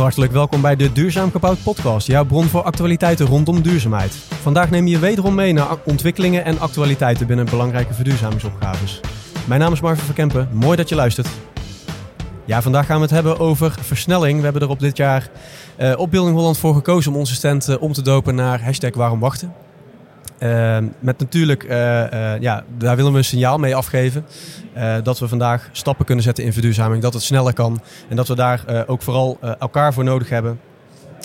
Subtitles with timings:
[0.00, 4.14] hartelijk welkom bij de Duurzaam Gebouwd podcast, jouw bron voor actualiteiten rondom duurzaamheid.
[4.14, 9.00] Vandaag neem je wederom mee naar ontwikkelingen en actualiteiten binnen belangrijke verduurzamingsopgaves.
[9.46, 11.28] Mijn naam is Marvin Verkempen, mooi dat je luistert.
[12.44, 14.38] Ja, vandaag gaan we het hebben over versnelling.
[14.38, 15.30] We hebben er op dit jaar
[15.80, 18.94] uh, op Building Holland voor gekozen om onze stand uh, om te dopen naar hashtag
[18.94, 19.52] waarom wachten.
[20.42, 21.62] Uh, met natuurlijk,
[22.40, 24.26] ja, daar willen we een signaal mee afgeven.
[25.02, 27.02] dat we vandaag stappen kunnen zetten in verduurzaming.
[27.02, 27.80] Dat het sneller kan.
[28.08, 30.60] En dat we daar ook vooral elkaar voor nodig hebben.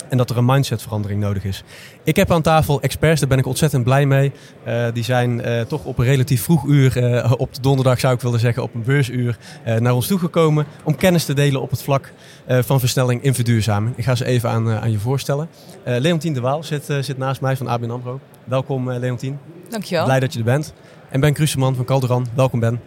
[0.08, 1.64] En dat er een mindsetverandering nodig is.
[2.04, 4.32] Ik heb aan tafel experts, daar ben ik ontzettend blij mee.
[4.66, 8.14] Uh, die zijn uh, toch op een relatief vroeg uur, uh, op de donderdag zou
[8.14, 9.36] ik willen zeggen, op een beursuur,
[9.78, 10.66] naar ons toegekomen.
[10.84, 12.12] Om kennis te delen op het vlak
[12.46, 13.96] van versnelling in verduurzaming.
[13.96, 15.48] Ik ga ze even aan, aan je voorstellen.
[15.84, 18.20] Leontien de Waal zit, zit naast mij van ABN AMRO.
[18.44, 19.38] Welkom Leontien.
[19.68, 20.04] Dankjewel.
[20.04, 20.72] Blij dat je er bent.
[21.10, 22.26] En Ben Kruseman van Calderan.
[22.34, 22.80] Welkom Ben.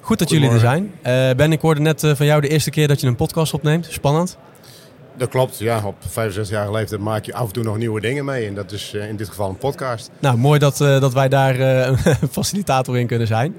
[0.00, 0.92] Goed dat jullie er zijn.
[1.36, 3.86] ben, ik hoorde net van jou de eerste keer dat je een podcast opneemt.
[3.90, 4.38] Spannend.
[5.16, 5.82] Dat klopt, ja.
[5.84, 8.46] Op 65 jaar leeftijd maak je af en toe nog nieuwe dingen mee.
[8.46, 10.10] En dat is uh, in dit geval een podcast.
[10.18, 11.60] Nou, mooi dat, uh, dat wij daar
[12.20, 13.54] een facilitator in kunnen zijn.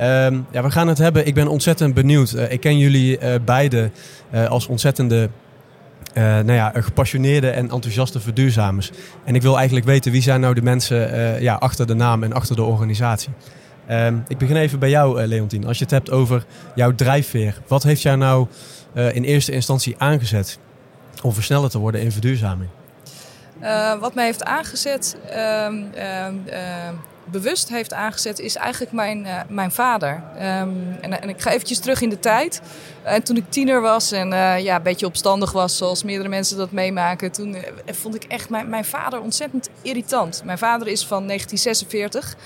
[0.00, 1.26] Um, ja, we gaan het hebben.
[1.26, 2.36] Ik ben ontzettend benieuwd.
[2.48, 3.92] ik ken jullie beiden
[4.48, 5.28] als ontzettende
[6.14, 8.90] nou ja, gepassioneerde en enthousiaste verduurzamers.
[9.24, 12.32] En ik wil eigenlijk weten wie zijn nou de mensen ja, achter de naam en
[12.32, 13.30] achter de organisatie.
[13.90, 15.66] Um, ik begin even bij jou, Leontien.
[15.66, 17.60] Als je het hebt over jouw drijfveer.
[17.66, 18.46] Wat heeft jou nou
[19.12, 20.58] in eerste instantie aangezet?
[21.22, 22.70] Om versneller te worden in verduurzaming?
[23.62, 25.66] Uh, wat mij heeft aangezet, uh,
[25.96, 26.88] uh,
[27.30, 30.22] bewust heeft aangezet, is eigenlijk mijn, eh, mijn vader.
[30.36, 32.60] Ehm, en, en, ik ga eventjes terug in de tijd.
[33.02, 36.56] En toen ik tiener was en eh, ja, een beetje opstandig was, zoals meerdere mensen
[36.56, 40.42] dat meemaken, toen vond ik echt mijn, mijn vader ontzettend irritant.
[40.44, 42.36] Mijn vader is van 1946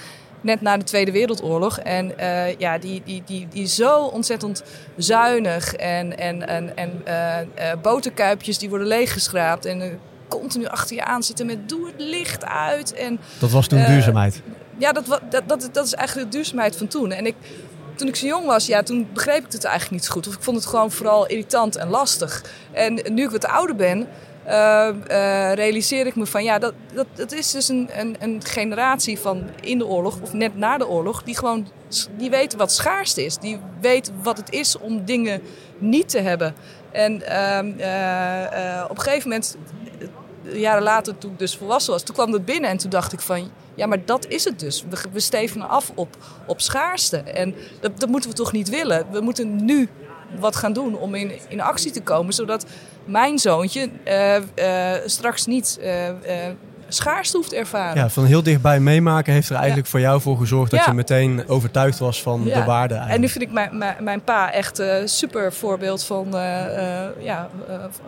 [0.42, 1.78] net na de Tweede Wereldoorlog.
[1.78, 4.62] En uh, ja, die, die, die, die zo ontzettend
[4.96, 11.04] zuinig en, en, en, en uh, uh, boterkuipjes die worden leeggeschraapt en continu achter je
[11.04, 12.94] aan zitten met doe het licht uit.
[12.94, 14.42] En, dat was toen duurzaamheid?
[14.78, 17.12] Ja, dat, dat, dat, dat is eigenlijk de duurzaamheid van toen.
[17.12, 17.34] En ik,
[17.94, 20.28] toen ik zo jong was, ja, toen begreep ik het eigenlijk niet zo goed.
[20.28, 22.44] Of ik vond het gewoon vooral irritant en lastig.
[22.72, 24.08] En nu ik wat ouder ben,
[24.46, 28.40] uh, uh, realiseer ik me van ja, dat, dat, dat is dus een, een, een,
[28.44, 31.68] generatie van in de oorlog of net na de oorlog, die gewoon
[32.16, 33.36] die weten wat schaarst is.
[33.36, 35.42] Die weet wat het is om dingen
[35.78, 36.54] niet te hebben.
[36.90, 39.56] En uh, op een gegeven moment,
[40.42, 43.20] jaren later, toen ik dus volwassen was, toen kwam dat binnen en toen dacht ik
[43.20, 44.84] van ja, maar dat is het dus.
[44.88, 46.16] We, we stevenen af op,
[46.46, 47.16] op schaarste.
[47.16, 49.06] En dat, dat moeten we toch niet willen.
[49.10, 49.88] We moeten nu
[50.38, 52.66] wat gaan doen om in, in actie te komen, zodat
[53.04, 56.08] mijn zoontje uh, uh, straks niet uh,
[56.88, 58.02] schaarste hoeft ervaren.
[58.02, 61.48] Ja, van heel dichtbij meemaken heeft er eigenlijk voor jou voor gezorgd dat je meteen
[61.48, 62.94] overtuigd was van de waarde.
[62.94, 63.14] Eigenlijk.
[63.14, 66.28] En nu vind ik mijn, mijn, mijn pa echt een super voorbeeld van,
[67.18, 67.48] ja,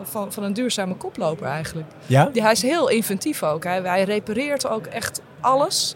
[0.02, 1.88] van, van een duurzame koploper eigenlijk.
[2.06, 2.28] Ja?
[2.32, 3.64] Die, hij is heel inventief ook.
[3.64, 5.94] Hij, hij repareert ook echt alles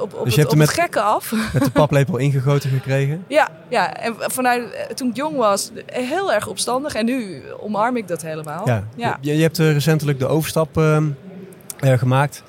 [0.00, 1.32] op, op, dus je het, hebt op het gekke af.
[1.52, 3.24] Met de paplepel ingegoten gekregen?
[3.28, 6.94] Ja, ja, en vanuit eh, toen ik jong was, heel erg opstandig.
[6.94, 8.68] En nu omarm ik dat helemaal.
[8.68, 8.84] Ja.
[8.96, 9.18] ja.
[9.20, 10.98] Je, je hebt recentelijk de overstap uh,
[11.84, 12.42] uh, gemaakt.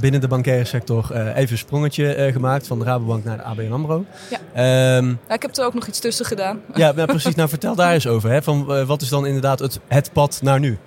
[0.00, 4.04] binnen de bankaire sector even een sprongetje gemaakt van de Rabobank naar de ABN AMRO.
[4.30, 4.96] Ja.
[4.96, 6.60] Um, ja, ik heb er ook nog iets tussen gedaan.
[6.74, 7.34] Ja, nou, precies.
[7.34, 8.30] Nou, vertel daar eens over.
[8.30, 10.78] Hè, van, wat is dan inderdaad het, het pad naar nu?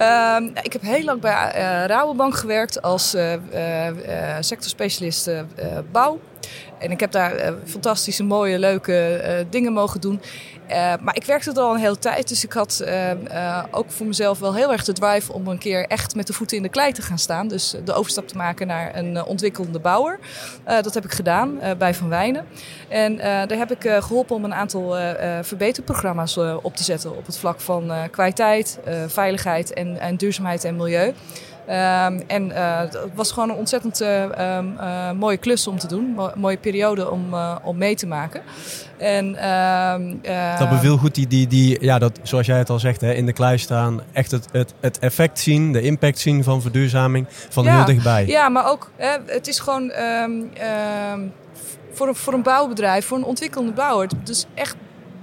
[0.00, 3.32] Uh, ik heb heel lang bij uh, Rabobank gewerkt als uh,
[4.40, 5.30] sectorspecialist
[5.92, 6.18] bouw.
[6.78, 10.20] En ik heb daar fantastische, mooie, leuke dingen mogen doen.
[10.70, 12.84] Uh, maar ik werkte er al een hele tijd, dus ik had
[13.70, 16.56] ook voor mezelf wel heel erg de drive om een keer echt met de voeten
[16.56, 17.48] in de klei te gaan staan.
[17.48, 20.18] Dus de overstap te maken naar een ontwikkelende bouwer.
[20.64, 22.46] dat heb ik gedaan bij Van Wijnen.
[22.88, 24.96] En daar heb ik geholpen om een aantal
[25.42, 31.14] verbeterprogramma's op te zetten op het vlak van kwaliteit, veiligheid en, en duurzaamheid en milieu.
[31.68, 36.04] Um, en uh, het was gewoon een ontzettend uh, uh, mooie klus om te doen.
[36.04, 38.42] Mo mooie periode om, om mee te maken.
[38.98, 43.00] En, ehm, dat beviel goed, die, die, die, ja, dat, zoals jij het al zegt,
[43.00, 44.00] hè, in de klei staan.
[44.12, 48.26] Echt het, het, het effect zien, de impact zien van verduurzaming van ja, heel dichtbij.
[48.26, 49.92] Ja, maar ook, hè, het is gewoon
[50.22, 50.50] um,
[51.92, 54.08] voor, een, voor een bouwbedrijf, voor een ontwikkelende bouwer.
[54.18, 54.76] Het is echt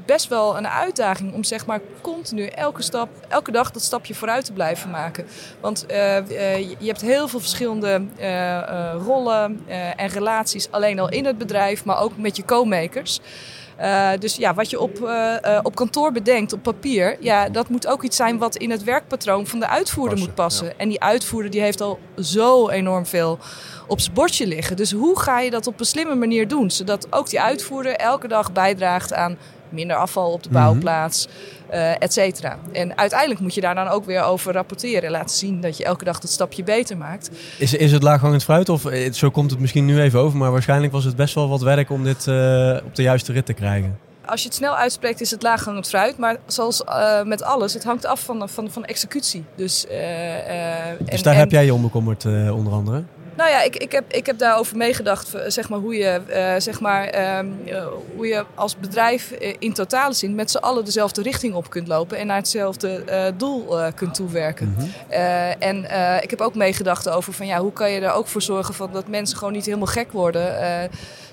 [0.08, 4.46] best wel een uitdaging om zeg maar continu elke stap, elke dag dat stapje vooruit
[4.46, 5.26] te blijven maken.
[5.62, 9.62] Want uh, uh, je hebt heel veel verschillende uh, rollen
[9.98, 13.20] en relaties alleen al in het bedrijf, maar ook met je co-makers.
[13.82, 17.70] Uh, dus ja, wat je op, uh, uh, op kantoor bedenkt, op papier, ja, dat
[17.70, 20.66] moet ook iets zijn wat in het werkpatroon van de uitvoerder passen, moet passen.
[20.66, 20.74] Ja.
[20.78, 23.40] En die uitvoerder die heeft al zo enorm veel
[23.88, 24.76] op zijn bordje liggen.
[24.76, 28.28] Dus hoe ga je dat op een slimme manier doen, zodat ook die uitvoerder elke
[28.28, 29.38] dag bijdraagt aan
[29.70, 31.28] minder afval op de bouwplaats,
[31.70, 32.58] eh et cetera.
[32.72, 35.84] En uiteindelijk moet je daar dan ook weer over rapporteren en laten zien dat je
[35.84, 37.30] elke dag dat stapje beter maakt.
[37.58, 38.70] Is, is het laaghangend fruit?
[38.70, 41.50] Of eh, zo komt het misschien nu even over, maar waarschijnlijk was het best wel
[41.50, 43.98] wat werk om dit eh, op de juiste rit te krijgen.
[44.26, 46.84] Als je het snel uitspreekt is het laaghangend fruit, maar zoals
[47.24, 49.44] met alles, het hangt af van, van, van executie.
[49.56, 53.04] Dus, Dus en- daar en- heb jij je om bekommerd, eh, onder andere.
[53.38, 56.54] Nou ja, ik, ik, heb, ik heb daarover meegedacht, eh, zeg maar, hoe je, eh,
[56.58, 57.86] zeg maar, ehm, eh,
[58.16, 62.18] hoe je als bedrijf in totale zin met z'n allen dezelfde richting op kunt lopen
[62.18, 63.04] en naar hetzelfde
[63.38, 64.76] doel kunt toewerken.
[65.08, 65.78] Eh, en
[66.22, 68.90] ik heb ook meegedacht over van ja, hoe kan je er ook voor zorgen van
[68.94, 70.56] dat mensen gewoon niet helemaal gek worden.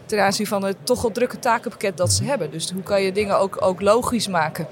[0.06, 2.50] ten aanzien van het toch wel drukke takenpakket dat ze hebben.
[2.50, 4.66] Dus hoe kan je dingen ook, ook logisch maken?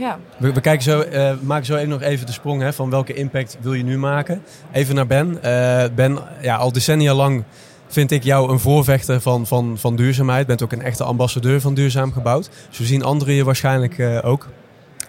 [0.00, 0.18] Ja.
[0.36, 3.14] We, we kijken zo, eh, maken zo even nog even de sprong hè, van welke
[3.14, 4.42] impact wil je nu maken.
[4.72, 5.42] Even naar Ben.
[5.42, 7.44] Eh, ben, ja, al decennia lang
[7.88, 10.46] vind ik jou een voorvechter van, van, van duurzaamheid.
[10.46, 12.50] Bent ook een echte ambassadeur van duurzaam gebouwd.
[12.70, 14.48] Zo zien anderen je waarschijnlijk eh, ook.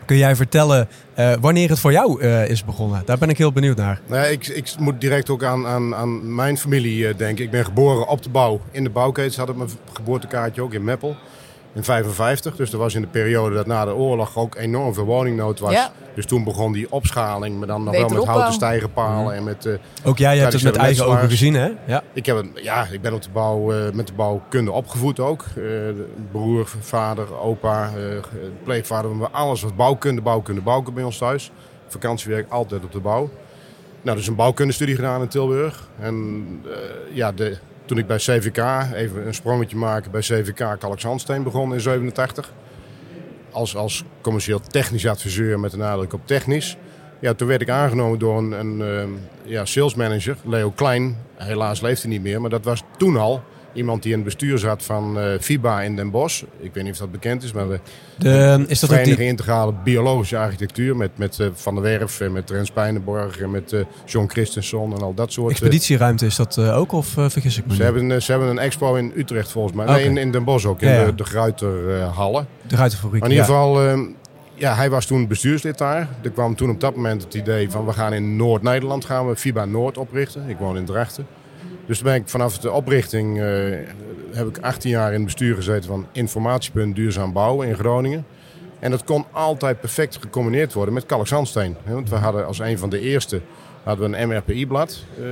[0.05, 3.01] Kun jij vertellen eh, wanneer het voor jou eh, is begonnen?
[3.05, 4.01] Daar ben ik heel benieuwd naar.
[4.07, 7.45] Nou ja, ik, ik moet direct ook aan, aan, aan mijn familie eh, denken.
[7.45, 8.61] Ik ben geboren op de bouw.
[8.71, 11.15] In de bouwketens had ik mijn geboortekaartje ook in Meppel.
[11.73, 12.55] In 55.
[12.55, 15.71] Dus dat was in de periode dat na de oorlog ook enorm veel woningnood was.
[15.71, 15.91] Ja.
[16.15, 17.57] Dus toen begon die opschaling.
[17.57, 19.35] Maar dan nog wel met houten stijgerpalen.
[19.35, 19.73] En met, eh,
[20.03, 21.69] Ook jij hebt het met eigen ogen gezien, hè?
[21.87, 22.03] Ja.
[22.13, 25.41] ik, heb, een- ja, ik ben op de bouw, eh, met de bouwkunde opgevoed ook.
[25.41, 28.03] Eh, de broer, vader, opa, eh,
[28.63, 29.11] pleegvader.
[29.31, 31.51] Alles wat bouwkunde, bouwkunde, bouwkunde bij ons thuis.
[31.87, 33.29] Vakantiewerk altijd op de bouw.
[34.01, 35.87] Nou, dus een bouwkundestudie gedaan in Tilburg.
[35.99, 37.57] En eh, ja, de,
[37.91, 42.53] toen ik bij CVK, even een sprongetje maken, bij CVK Kalkzandsteen begon in 87.
[43.51, 46.77] Als, als commercieel technisch adviseur met een nadruk op technisch.
[47.19, 49.09] Ja, toen werd ik aangenomen door een, een ehm,
[49.43, 51.17] ja, salesmanager, Leo Klein.
[51.35, 53.43] Helaas leeft hij niet meer, maar dat was toen al
[53.73, 56.43] iemand die in het bestuur zat van eh, FIBA in Den Bosch.
[56.59, 57.79] Ik weet niet of dat bekend is, maar de
[58.17, 62.31] De, is dat Vereniging die, Integrale Biologische Architectuur met, met eh, Van der Werf en
[62.31, 65.51] met Rens Pijnenborg en met eh, John Christensen en al dat soort.
[65.51, 67.75] expeditieruimte is dat ook of vergis ik me?
[67.75, 69.85] ze, hebben, ze hebben een expo in Utrecht volgens mij.
[69.85, 71.05] Nee, in, in Den Bosch ook, in Ja, ja.
[71.05, 72.47] de, de Gruiterhallen.
[72.67, 73.21] De ruitenfabriek.
[73.21, 73.61] Maar in ieder ja.
[73.61, 73.99] geval, eh,
[74.53, 76.07] ja, hij was toen bestuurslid daar.
[76.21, 79.35] Er kwam toen op dat moment het idee van we gaan in Noord-Nederland gaan we
[79.35, 80.49] FIBA Noord oprichten.
[80.49, 81.27] Ik woon in Drachten.
[81.91, 83.45] Dus toen ben ik vanaf de oprichting eh,
[84.31, 88.25] heb ik 18 jaar in het bestuur gezeten van informatiepunt duurzaam bouwen in Groningen.
[88.79, 91.75] En dat kon altijd perfect gecombineerd worden met kalkzandsteen.
[91.85, 93.41] Want we hadden als een van de eerste
[93.83, 95.23] hadden we een MRPI-blad eh,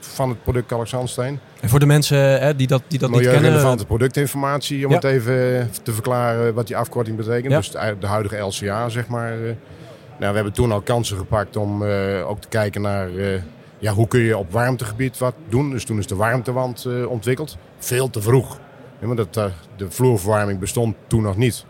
[0.00, 1.38] van het product kalkzandsteen.
[1.60, 3.36] En voor de mensen hè, die dat, die dat niet kennen...
[3.40, 4.96] Milieurelevante productinformatie, om Ja.
[4.96, 7.50] het even te verklaren wat die afkorting betekent.
[7.52, 7.56] Ja.
[7.58, 9.32] Dus de, de huidige LCA, zeg maar.
[9.32, 9.38] eh.
[10.18, 13.40] Nou, we hebben toen al kansen gepakt om eh, ook te kijken naar eh,
[13.84, 15.70] ja, hoe kun je op warmtegebied wat doen.
[15.70, 17.56] Dus toen is de warmtewand eh, ontwikkeld.
[17.78, 18.58] Veel te vroeg.
[19.00, 19.44] Ja, maar dat, eh,
[19.76, 21.64] de vloerverwarming bestond toen nog niet.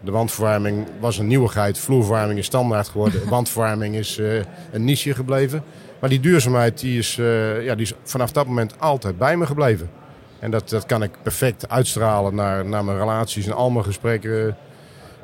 [0.00, 1.78] De wandverwarming was een nieuwigheid.
[1.78, 3.28] Vloerverwarming is standaard geworden.
[3.28, 4.36] Wandverwarming is eh,
[4.72, 5.62] een niche gebleven.
[6.00, 7.14] Maar die duurzaamheid die is,
[7.60, 9.90] ja, die is vanaf dat moment altijd bij me gebleven.
[10.38, 14.56] En dat, dat kan ik perfect uitstralen naar, naar mijn relaties en al mijn gesprekken.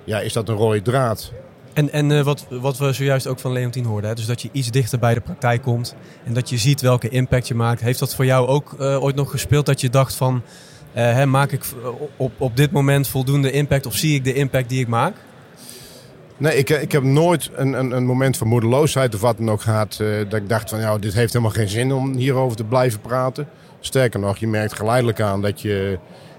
[0.04, 1.32] Ja, is dat een rode draad?
[1.72, 4.49] En, en eh, wat, wat we zojuist ook van Leontien hoorden, hè, dus dat je
[4.52, 5.94] iets dichter bij de praktijk komt
[6.25, 7.81] en dat je ziet welke impact je maakt.
[7.81, 10.42] Heeft dat voor jou ook eh, ooit nog gespeeld dat je dacht van,
[10.92, 11.64] eh, hè, maak ik
[12.16, 15.16] op, op dit moment voldoende impact of zie ik de impact die ik maak?
[16.37, 19.61] Nee, ik, ik heb nooit een, een, een moment van moedeloosheid of wat dan ook
[19.61, 19.99] gehad.
[20.00, 23.00] eh, dat ik dacht van, ja, dit heeft helemaal geen zin om hierover te blijven
[23.00, 23.49] praten.
[23.80, 25.99] Sterker nog, je merkt geleidelijk aan dat je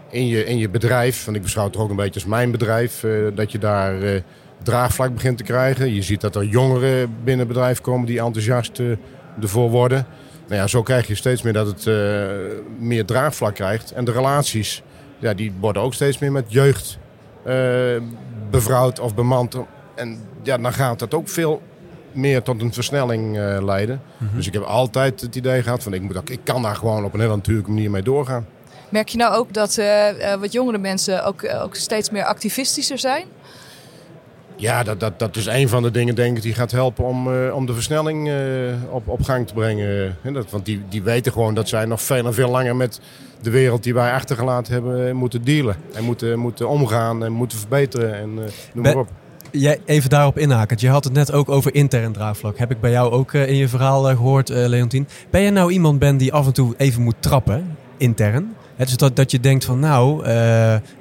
[0.10, 3.06] in je, in je bedrijf, want ik beschouw het ook een beetje als mijn bedrijf,
[3.36, 4.24] dat je daar
[4.64, 5.94] draagvlak begint te krijgen.
[5.94, 8.86] Je ziet dat er jongeren binnen het bedrijf komen die enthousiast eh,
[9.42, 10.06] ervoor worden.
[10.52, 11.96] Nou ja, zo krijg je steeds meer dat het eh,
[12.80, 13.92] meer draagvlak krijgt.
[13.92, 14.82] En de relaties,
[15.20, 16.98] ja, die worden ook steeds meer met jeugd
[17.44, 17.56] eh,
[18.50, 19.56] bevrouwd of bemand.
[19.96, 21.62] En ja, dan gaat dat ook veel
[22.12, 24.02] meer tot een versnelling eh, leiden.
[24.36, 27.06] Dus ik heb altijd het idee gehad van ik, moet ook, ik kan daar gewoon
[27.06, 28.46] op een hele natuurlijke manier mee doorgaan.
[28.90, 29.80] Merk je nou ook dat
[30.40, 33.26] wat jongere mensen ook, ook steeds meer activistischer zijn?
[34.62, 37.34] Ja, dat, dat, dat is een van de dingen denk ik die gaat helpen om,
[37.34, 38.36] eh, om de versnelling eh,
[38.90, 40.18] op, op gang te brengen.
[40.34, 43.00] Dat, want die, die weten gewoon dat zij nog veel en veel langer met
[43.42, 45.76] de wereld die wij achtergelaten hebben eh, moeten dealen.
[45.94, 48.34] En moeten, moeten omgaan en moeten verbeteren en
[48.74, 49.10] noem maar op.
[49.52, 52.58] Jij, even daarop inhakend, je had het net ook over intern draagvlak.
[52.58, 55.08] Heb ik bij jou ook in je verhaal eh, gehoord, eh, Leontien.
[55.30, 58.56] Ben je nou iemand ben die af en toe even moet trappen, intern?
[58.76, 60.26] Het is dat, dat je denkt van nou,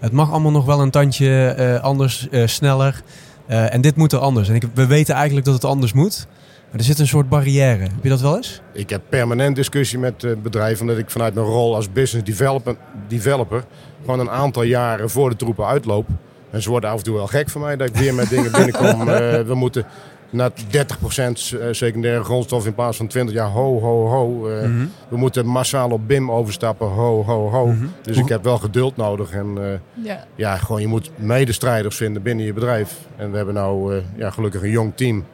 [0.01, 3.03] het mag allemaal nog wel een tandje anders, sneller.
[3.51, 4.49] Eh, en dit moet er anders.
[4.49, 6.27] En ik, we weten eigenlijk dat het anders moet.
[6.71, 7.83] Maar er zit een soort barrière.
[7.83, 8.61] Heb je dat wel eens?
[8.73, 12.77] Ik heb permanent discussie met eh, bedrijven, omdat ik vanuit mijn rol als business developer,
[13.09, 13.65] developer
[14.01, 16.07] gewoon een aantal jaren voor de troepen uitloop.
[16.51, 18.53] En ze worden af en toe wel gek van mij dat ik weer met dingen
[18.63, 19.09] binnenkom.
[19.09, 19.85] Eh, we moeten
[20.31, 24.49] naar 30% secundaire grondstof in plaats van 20 jaar ho, ho, ho.
[24.51, 24.87] Eh, Mhm.
[25.09, 27.67] We moeten massaal op BIM overstappen, ho, ho, ho.
[27.67, 27.85] Mhm.
[28.03, 29.31] Dus ik heb wel geduld nodig.
[29.31, 30.25] En eh, Ja.
[30.35, 32.97] ja, gewoon je moet medestrijders vinden binnen je bedrijf.
[33.17, 35.25] En we hebben nou eh, ja, gelukkig een jong team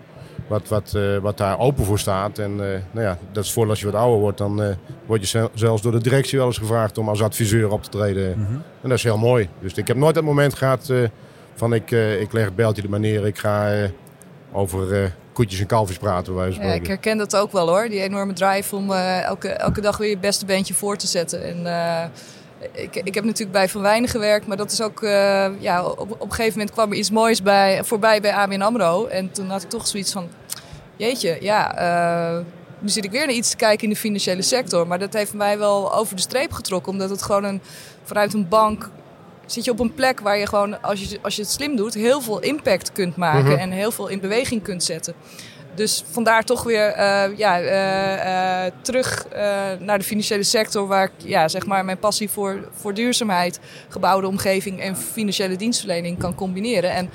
[0.46, 2.38] wat, wat, eh, wat daar open voor staat.
[2.38, 4.68] En eh, nou ja, dat is voor als je wat ouder wordt, dan eh,
[5.06, 7.90] word je zel- zelfs door de directie wel eens gevraagd om als adviseur op te
[7.90, 8.30] treden.
[8.38, 8.52] Mhm.
[8.82, 9.48] En dat is heel mooi.
[9.60, 10.98] Dus ik heb nooit dat moment gehad eh,
[11.54, 13.26] van ik, eh, ik leg het beltje er maar neer.
[13.26, 13.88] Ik ga eh,
[14.52, 16.34] over eh, koetjes en kalfjes praten.
[16.34, 17.88] Van Ja, ik herken dat ook wel hoor.
[17.88, 21.44] Die enorme drive om eh, elke, elke dag weer je beste bandje voor te zetten.
[21.44, 22.04] En, eh,
[22.72, 25.00] ik, ik heb natuurlijk bij Van Wijnen gewerkt, maar dat is ook...
[25.58, 29.06] ja, op, op een gegeven moment kwam er iets moois bij, voorbij bij ABN AMRO.
[29.06, 30.28] En toen had ik toch zoiets van...
[30.96, 32.44] Jeetje, ja,
[32.78, 34.86] nu zit ik weer naar iets te kijken in de financiële sector.
[34.86, 36.92] Maar dat heeft mij wel over de streep getrokken.
[36.92, 37.60] Omdat het gewoon een,
[38.02, 38.90] vanuit een bank
[39.46, 41.94] zit je op een plek waar je gewoon, als je, als je het slim doet,
[41.94, 43.50] heel veel impact kunt maken.
[43.52, 43.58] Mhm.
[43.60, 45.14] En heel veel in beweging kunt zetten.
[45.74, 49.40] Dus vandaar toch weer eh, ja, eh, eh, terug eh,
[49.80, 54.26] naar de financiële sector, waar ik ja, zeg maar mijn passie voor, voor duurzaamheid, gebouwde
[54.26, 56.90] omgeving en financiële dienstverlening kan combineren.
[56.90, 57.10] En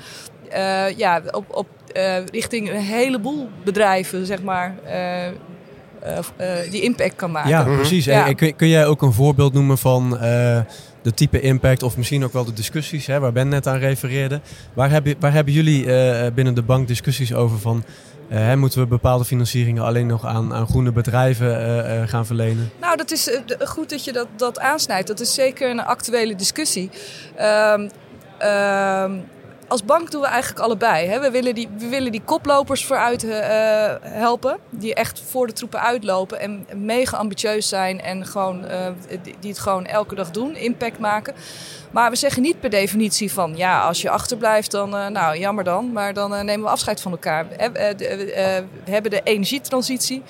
[0.50, 5.32] eh, ja, op, op, eh, richting een heleboel bedrijven, zeg maar, eh, eh,
[6.36, 7.50] eh, die impact kan maken.
[7.50, 7.74] Ja, Mhm.
[7.76, 8.04] precies.
[8.04, 8.26] Ja.
[8.26, 10.60] En, kun, kun jij ook een voorbeeld noemen van eh,
[11.02, 14.40] de type impact of misschien ook wel de discussies hè, waar Ben net aan refereerde?
[14.74, 17.84] Waar, heb je, waar hebben jullie eh, binnen de bank discussies over van
[18.28, 22.70] eh, hè, moeten we bepaalde financieringen alleen nog aan, aan groene bedrijven eh, gaan verlenen?
[22.80, 25.06] Nou, dat is goed dat je dat, dat aansnijdt.
[25.06, 26.90] Dat is zeker een actuele discussie.
[27.36, 27.88] Ehm,
[28.38, 29.12] ehm,
[29.72, 31.08] als bank doen we eigenlijk allebei.
[31.08, 31.20] Hè.
[31.20, 34.58] We, willen die, we willen die koplopers vooruit eh, helpen.
[34.70, 36.40] Die echt voor de troepen uitlopen.
[36.40, 38.00] En mega ambitieus zijn.
[38.00, 38.86] En gewoon, eh,
[39.40, 40.56] die, het gewoon elke dag doen.
[40.56, 41.34] Impact maken.
[41.90, 43.56] Maar we zeggen niet per definitie van...
[43.56, 45.92] Ja, als je achterblijft, dan eh, nou, jammer dan.
[45.92, 47.46] Maar dan nemen we afscheid van elkaar.
[47.48, 50.22] We hebben de energietransitie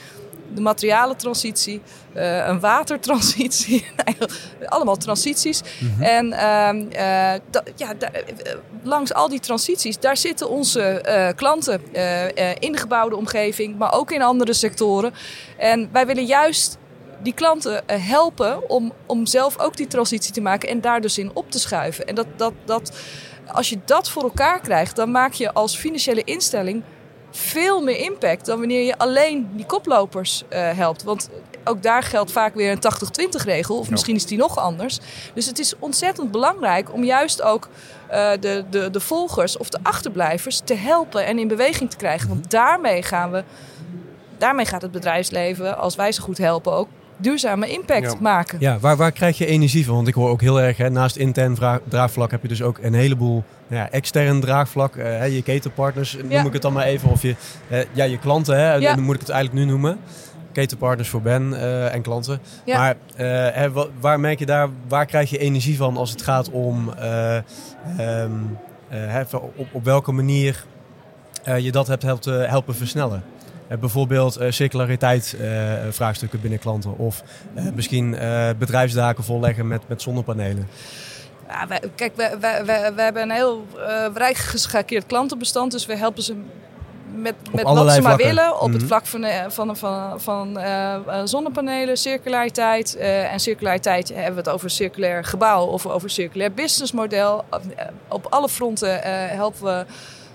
[0.55, 1.83] de materialentransitie,
[2.13, 3.87] eh, een watertransitie.
[4.69, 5.61] Allemaal transities.
[6.01, 11.03] En ehm, eh, da- ja, da- eh, langs al die transities, daar zitten onze
[11.37, 11.81] klanten
[12.59, 15.13] in de gebouwde omgeving, maar ook in andere sectoren.
[15.59, 16.79] En wij willen juist
[17.23, 21.31] die klanten helpen om, om zelf ook die transitie te maken en daar dus in
[21.35, 22.07] op te schuiven.
[22.07, 22.93] En dat, dat, dat,
[23.53, 26.83] als je dat voor elkaar krijgt, dan maak je als financiële instelling
[27.33, 31.03] veel meer impact dan wanneer je alleen die koplopers eh, helpt.
[31.03, 31.29] Want
[31.65, 34.99] ook daar geldt vaak weer een 80-20 regel, of misschien is die nog anders.
[35.35, 37.69] Dus het is ontzettend belangrijk om juist ook
[38.09, 42.29] eh, de, de, de volgers of de achterblijvers te helpen en in beweging te krijgen.
[42.29, 43.45] Want daarmee gaan we,
[44.39, 48.15] daarmee gaat het bedrijfsleven, als wij ze goed helpen, ook duurzame impact Ja.
[48.21, 48.59] maken.
[48.61, 49.95] Ja, waar, waar krijg je energie van?
[49.95, 51.55] Want ik hoor ook heel erg, hè, naast intern
[51.89, 54.97] draagvlak heb je dus ook een heleboel nou ja, extern draagvlak.
[54.97, 56.45] eh, hè, je ketenpartners noem Ja.
[56.45, 57.11] ik het dan maar even.
[57.11, 57.35] Of je,
[57.69, 58.95] eh, ja, je klanten, hè, Ja.
[58.95, 59.99] dan moet ik het eigenlijk nu noemen.
[60.53, 62.41] Ketenpartners voor Ben eh, en klanten.
[62.65, 62.79] Ja.
[62.79, 63.69] Maar eh, hè,
[64.01, 67.43] waar merk je daar, waar krijg je energie van als het gaat om eh, ehm,
[67.99, 68.25] eh,
[68.89, 70.65] hè, op, op welke manier
[71.45, 73.23] eh, je dat hebt helpen, helpen versnellen?
[73.73, 76.99] Eh, bijvoorbeeld eh, circulariteit eh, vraagstukken binnen klanten.
[76.99, 77.23] Of
[77.75, 78.11] misschien
[78.59, 80.69] bedrijfsdaken volleggen met, met zonnepanelen.
[81.49, 85.73] Ja, wij, kijk, wij, wij, wij, wij hebben een heel eh rijk geschakeerd klantenbestand.
[85.73, 86.35] Dus we helpen ze
[87.15, 88.27] met, met wat ze maar vlakken.
[88.27, 88.61] willen.
[88.61, 88.77] Op Mhm.
[88.79, 90.59] het vlak van, van, van, van
[91.29, 92.97] zonnepanelen, circulariteit.
[92.97, 97.45] eh, en circulariteit hebben we het over circulair gebouw of over circulair businessmodel.
[98.09, 99.65] Op alle fronten helpen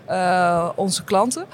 [0.06, 1.46] we onze klanten.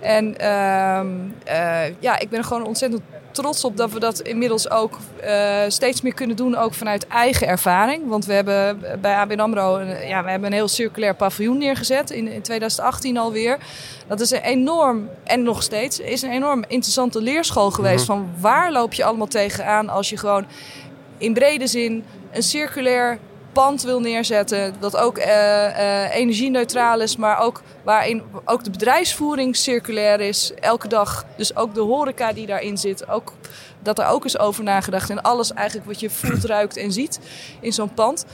[0.00, 1.08] En ehm,
[1.44, 3.02] eh, ja, ik ben er gewoon ontzettend
[3.32, 7.46] trots op dat we dat inmiddels ook eh, steeds meer kunnen doen, ook vanuit eigen
[7.46, 8.08] ervaring.
[8.08, 12.10] Want we hebben bij ABN AMRO een, ja, we hebben een heel circulair paviljoen neergezet
[12.10, 13.58] in, in 2018 alweer.
[14.06, 18.04] Dat is een enorm, en nog steeds, is een enorm interessante leerschool geweest.
[18.04, 20.46] Van waar loop je allemaal tegenaan als je gewoon
[21.18, 23.18] in brede zin een circulair
[23.52, 24.74] pand wil neerzetten.
[24.78, 30.52] Dat ook eh, energie-neutraal is, maar ook waarin ook de bedrijfsvoering circulair is.
[30.60, 31.24] Elke dag.
[31.36, 33.08] Dus ook de horeca die daarin zit.
[33.08, 33.32] Ook,
[33.82, 35.10] dat er ook is over nagedacht.
[35.10, 37.20] En alles eigenlijk wat je voelt, ruikt en ziet
[37.60, 38.24] in zo'n pand.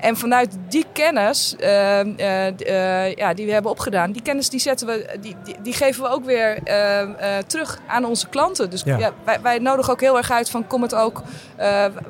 [0.00, 4.60] En vanuit die kennis eh, eh, eh, ja, die we hebben opgedaan, die kennis die
[4.60, 8.70] zetten we, die, die, die geven we ook weer eh, eh, terug aan onze klanten.
[8.70, 8.98] Dus Ja.
[8.98, 9.12] ja.
[9.24, 11.22] wij, wij nodigen ook heel erg uit van kom het ook.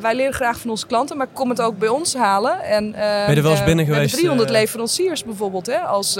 [0.00, 2.60] wij leren graag van onze klanten, maar kom het ook bij ons halen.
[2.60, 4.54] En, eh, je er wel eens binnen we hebben geweest, 300 eh?
[4.54, 6.18] leveranciers bijvoorbeeld, hè, als,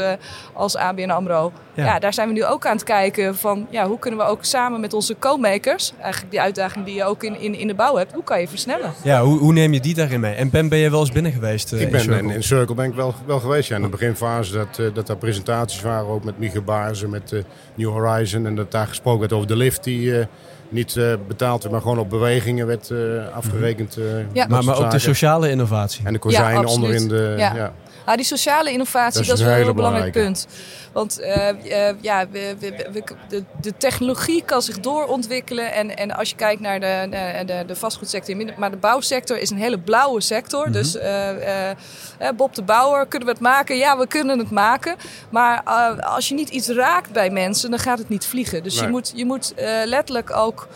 [0.52, 1.52] als ABN AMRO.
[1.80, 1.98] Ja, ja.
[1.98, 4.80] daar zijn we nu ook aan het kijken van ja, hoe kunnen we ook samen
[4.80, 8.12] met onze co-makers, eigenlijk die uitdaging die je ook in, in, in de bouw hebt,
[8.12, 8.92] hoe kan je versnellen?
[9.02, 10.34] Ja, hoe, hoe neem je die daarin mee?
[10.34, 11.72] En Ben, ben je wel eens binnen geweest?
[11.72, 13.68] ik ben in, in Circle ben ik wel, wel geweest.
[13.68, 13.76] Ja.
[13.76, 17.42] In de beginfase dat, uh, dat daar presentaties waren, ook met Mieke Baarzen, met uh,
[17.74, 18.46] New Horizon.
[18.46, 20.24] En dat daar gesproken werd over de lift die uh,
[20.68, 20.94] niet
[21.28, 22.92] betaald werd, maar gewoon op bewegingen werd
[23.34, 23.98] afgerekend.
[24.32, 24.46] ja.
[24.48, 26.06] Maar, maar ook de sociale innovatie.
[26.06, 27.34] En de kozijnen ja, onderin de...
[27.36, 27.72] Ja.
[28.04, 30.46] Ah, die sociale innovatie, dat is, wel een heel belangrijk punt.
[30.92, 35.72] Want uh, uh, ja, we, we, we, de, de, technologie kan zich doorontwikkelen.
[35.72, 37.06] En, en als je kijkt naar de,
[37.46, 40.66] de, de vastgoedsector, maar de bouwsector is een hele blauwe sector.
[40.66, 40.82] Mm -hmm.
[40.82, 43.76] Dus uh, Bob de Bouwer, kunnen we het maken?
[43.76, 44.96] Ja, we kunnen het maken.
[45.30, 45.62] Maar
[46.00, 48.62] als je niet iets raakt bij mensen, dan gaat het niet vliegen.
[48.62, 48.84] Dus nee.
[48.84, 49.54] je moet, je moet
[49.84, 50.68] letterlijk ook.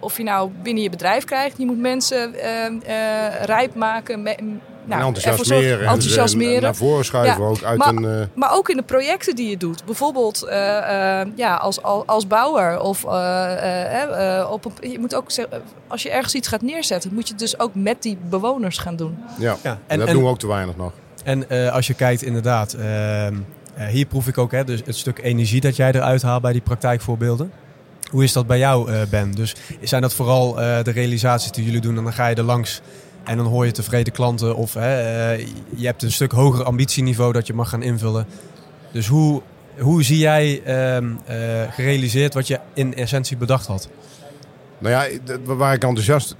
[0.00, 2.34] of je nou binnen je bedrijf krijgt, je moet mensen
[3.44, 4.22] rijp maken,
[4.86, 5.80] nou, enthousiasmeren.
[5.80, 6.62] En enthousiasmeren.
[6.62, 7.62] naar voren schuiven ook.
[7.62, 8.28] Uit maar, een.
[8.36, 9.84] Maar ook in de projecten die je doet.
[9.84, 12.80] Bijvoorbeeld uh, uh, ja, als, als bouwer.
[12.80, 13.04] Of,
[14.50, 17.40] op een, je moet ook zeggen, als je ergens iets gaat neerzetten, moet je het
[17.40, 19.18] dus ook met die bewoners gaan doen.
[19.38, 19.78] Ja, ja.
[19.86, 20.92] en dat en, doen we ook te weinig nog.
[21.24, 23.34] En als je kijkt inderdaad, ehm,
[23.88, 26.60] hier proef ik ook hè, dus het stuk energie dat jij eruit haalt bij die
[26.60, 27.52] praktijkvoorbeelden.
[28.10, 29.32] Hoe is dat bij jou, Ben?
[29.32, 32.80] Dus zijn dat vooral de realisaties die jullie doen en dan ga je er langs
[33.26, 37.32] en dan hoor je tevreden klanten of hè, uh, je hebt een stuk hoger ambitieniveau
[37.32, 38.26] dat je mag gaan invullen.
[38.92, 39.42] Dus hoe,
[39.78, 43.88] hoe zie jij uh, uh, gerealiseerd wat je in essentie bedacht had?
[44.78, 46.36] Nou ja, waar ik enthousiast...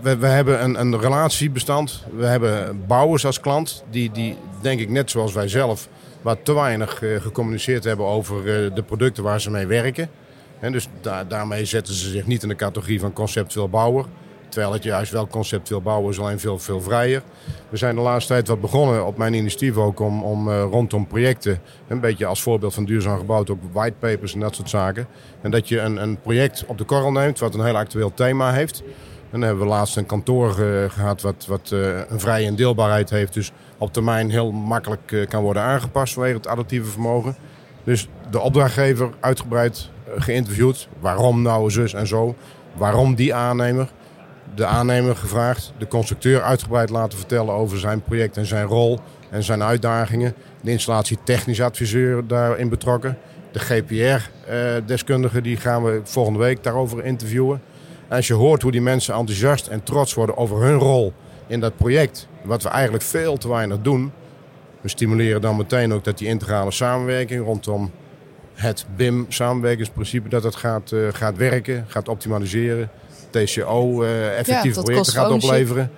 [0.00, 2.04] We, we hebben een, een relatiebestand.
[2.16, 3.84] We hebben bouwers als klant.
[3.90, 5.88] Die, die denk ik net zoals wij zelf...
[6.22, 10.08] wat te weinig uh, gecommuniceerd hebben over de producten waar ze mee werken.
[10.60, 14.04] En dus da daarmee zetten ze zich niet in de categorie van conceptueel bouwer.
[14.54, 17.22] Terwijl het juist wel conceptueel bouwen is alleen veel, veel vrijer.
[17.68, 21.06] We zijn de laatste tijd wat begonnen op mijn initiatief ook om, om uh, rondom
[21.06, 21.60] projecten.
[21.88, 25.06] Een beetje als voorbeeld van duurzaam gebouwd ook whitepapers en dat soort zaken.
[25.40, 28.52] En dat je een, een project op de korrel neemt wat een heel actueel thema
[28.52, 28.82] heeft.
[29.30, 33.10] En dan hebben we laatst een kantoor uh, gehad wat, wat uh, een vrije indeelbaarheid
[33.10, 33.34] heeft.
[33.34, 37.36] Dus op termijn heel makkelijk kan worden aangepast vanwege het adaptieve vermogen.
[37.84, 40.88] Dus de opdrachtgever uitgebreid geïnterviewd.
[41.00, 42.34] Waarom nou zus en zo?
[42.74, 43.88] Waarom die aannemer?
[44.54, 48.98] De aannemer gevraagd, de constructeur uitgebreid laten vertellen over zijn project en zijn rol
[49.30, 50.34] en zijn uitdagingen.
[50.60, 53.18] De installatie technisch adviseur daarin betrokken.
[53.52, 57.62] De GPR-deskundige die gaan we volgende week daarover interviewen.
[58.08, 61.12] En als je hoort hoe die mensen enthousiast en trots worden over hun rol
[61.46, 64.12] in dat project, wat we eigenlijk veel te weinig doen.
[64.80, 67.90] We stimuleren dan meteen ook dat die integrale samenwerking rondom
[68.54, 72.90] het BIM-samenwerkingsprincipe, dat dat gaat, uh, gaat werken, gaat optimaliseren.
[73.34, 75.90] TCO uh, effectief ja, projecten gaat opleveren.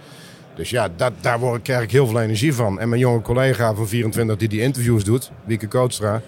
[0.55, 2.81] Dus ja, dat, daar word, krijg ik heel veel energie van.
[2.81, 6.22] En mijn jonge collega van 24 die die interviews doet, Wieke Kootstra,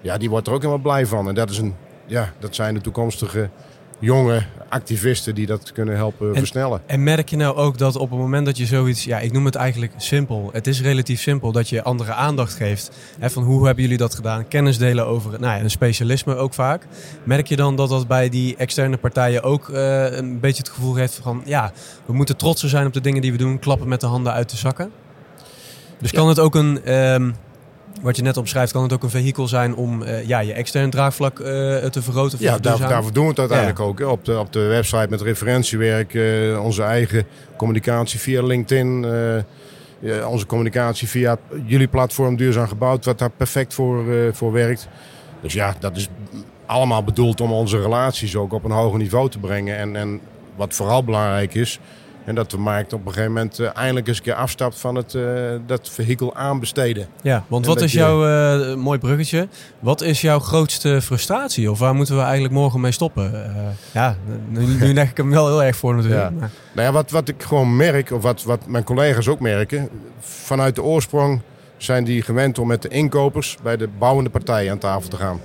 [0.00, 1.28] ja, die wordt er ook helemaal blij van.
[1.28, 1.74] En dat, is een,
[2.06, 3.48] ja, dat zijn de toekomstige
[4.04, 6.82] jonge activisten die dat kunnen helpen versnellen.
[6.86, 9.44] En merk je nou ook dat op het moment dat je zoiets, ja, ik noem
[9.44, 10.50] het eigenlijk simpel.
[10.52, 12.90] Het is relatief simpel dat je andere aandacht geeft.
[13.18, 14.48] Hè, van hoe hebben jullie dat gedaan?
[14.48, 16.86] Kennis delen over nou ja, een specialisme ook vaak.
[17.22, 20.94] Merk je dan dat dat bij die externe partijen ook uh, een beetje het gevoel
[20.94, 21.72] heeft van, ja,
[22.06, 24.50] we moeten trotser zijn op de dingen die we doen, klappen met de handen uit
[24.50, 24.90] de zakken?
[25.98, 27.34] Dus kan het ook een, um,
[28.04, 30.90] wat je net omschrijft, kan het ook een vehikel zijn om uh, ja, je extern
[30.90, 32.38] draagvlak uh, te vergroten?
[32.40, 33.84] Ja, daar, daarvoor doen we het uiteindelijk ja.
[33.84, 33.98] ook.
[33.98, 34.04] Hè.
[34.04, 39.06] Op, de, op de website met referentiewerk, uh, onze eigen communicatie via LinkedIn,
[40.28, 44.88] onze communicatie via jullie platform Duurzaam Gebouwd, wat daar perfect voor, voor werkt.
[45.40, 46.08] Dus ja, dat is
[46.66, 49.76] allemaal bedoeld om onze relaties ook op een hoger niveau te brengen.
[49.76, 50.20] En, en
[50.56, 51.80] wat vooral belangrijk is,
[52.24, 54.94] en dat de markt op een gegeven moment uh, eindelijk eens een keer afstapt van
[54.94, 57.06] het, uh, dat vehikel aanbesteden.
[57.22, 61.70] Ja, want wat is jouw, uh, mooi bruggetje, wat is jouw grootste frustratie?
[61.70, 63.52] Of waar moeten we eigenlijk morgen mee stoppen?
[63.92, 64.16] ja,
[64.48, 66.30] nu, nu leg ik hem wel heel erg voor natuurlijk.
[66.40, 66.50] Ja.
[66.72, 69.88] Nou ja, wat, wat ik gewoon merk, of wat, wat mijn collega's ook merken,
[70.20, 71.40] vanuit de oorsprong
[71.76, 75.40] zijn die gewend om met de inkopers bij de bouwende partijen aan tafel te gaan.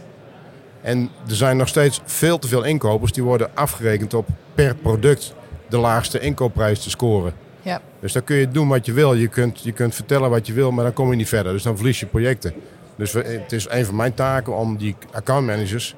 [0.82, 5.34] En er zijn nog steeds veel te veel inkopers die worden afgerekend op per product
[5.70, 7.34] de laagste inkoopprijs te scoren.
[7.62, 7.82] Ja.
[8.00, 9.14] Dus dan kun je doen wat je wil.
[9.14, 11.54] Je kunt, je kunt vertellen wat je wil, maar dan kom je niet verder.
[11.54, 12.54] Dus dan verlies je projecten.
[12.96, 15.96] Dus het is een van mijn taken om die accountmanagers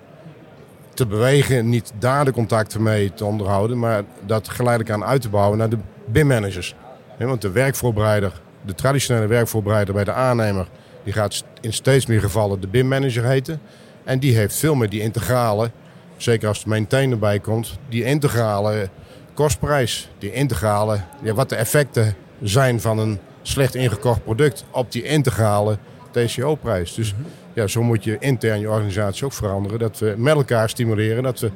[0.93, 5.29] te bewegen, niet daar de contacten mee te onderhouden, maar dat geleidelijk aan uit te
[5.29, 6.75] bouwen naar de BIM-managers.
[7.17, 10.67] want de werkvoorbereider, de traditionele werkvoorbereider bij de aannemer,
[11.03, 13.61] die gaat in steeds meer gevallen de BIM-manager heten.
[14.03, 15.71] En die heeft veel meer die integrale,
[16.17, 18.89] zeker als de maintain erbij komt, die integrale
[19.33, 25.03] kostprijs, die integrale, ja, wat de effecten zijn van een slecht ingekocht product op die
[25.03, 25.77] integrale
[26.11, 26.93] TCO-prijs.
[26.93, 27.13] Dus
[27.53, 29.79] ja, zo moet je intern je organisatie ook veranderen.
[29.79, 31.51] Dat we met elkaar stimuleren dat we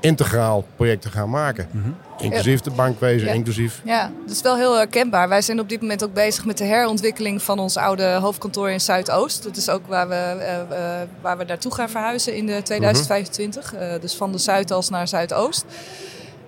[0.00, 1.68] integraal projecten gaan maken.
[2.18, 3.32] Inclusief de bankwezen, Ja.
[3.34, 3.80] inclusief...
[3.84, 5.28] Ja, dat is wel heel herkenbaar.
[5.28, 8.80] Wij zijn op dit moment ook bezig met de herontwikkeling van ons oude hoofdkantoor in
[8.80, 9.42] Zuidoost.
[9.42, 13.74] Dat is ook waar we, eh, eh, waar we naartoe gaan verhuizen in de 2025.
[13.74, 15.64] Eh, dus van de Zuidas naar Zuidoost.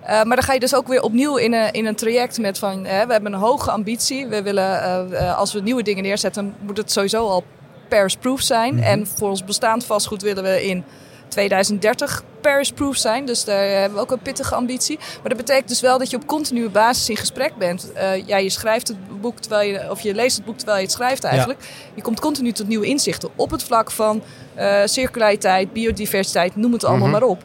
[0.05, 2.57] Eh, maar dan ga je dus ook weer opnieuw in een, in een traject met
[2.57, 2.85] van...
[2.85, 4.27] hè, we hebben een hoge ambitie.
[4.27, 7.43] We willen, eh, eh, als we nieuwe dingen neerzetten, moet het sowieso al
[7.89, 8.83] Paris-proof zijn.
[8.83, 10.83] En voor ons bestaand vastgoed willen we in
[11.27, 13.25] 2030 Paris-proof zijn.
[13.25, 14.97] Dus daar hebben we ook een pittige ambitie.
[14.97, 17.93] Maar dat betekent dus wel dat je op continue basis in gesprek bent.
[17.93, 20.83] Eh, ja, je schrijft het boek terwijl je, of je leest het boek terwijl je
[20.83, 21.59] het schrijft eigenlijk.
[21.95, 26.83] Je komt continu tot nieuwe inzichten op het vlak van eh, circulariteit, biodiversiteit, noem het
[26.83, 27.43] allemaal maar op.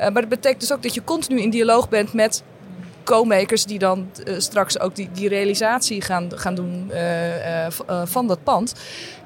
[0.00, 2.42] Eh, maar dat betekent dus ook dat je continu in dialoog bent met
[3.04, 7.66] co-makers die dan eh, straks ook die, die realisatie gaan, gaan doen eh,
[8.04, 8.74] van dat pand.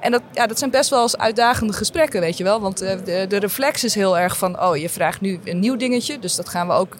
[0.01, 2.61] En dat, ja, dat zijn best wel eens uitdagende gesprekken, weet je wel.
[2.61, 6.19] Want de, de reflex is heel erg van, oh, je vraagt nu een nieuw dingetje.
[6.19, 6.97] Dus dat gaan we ook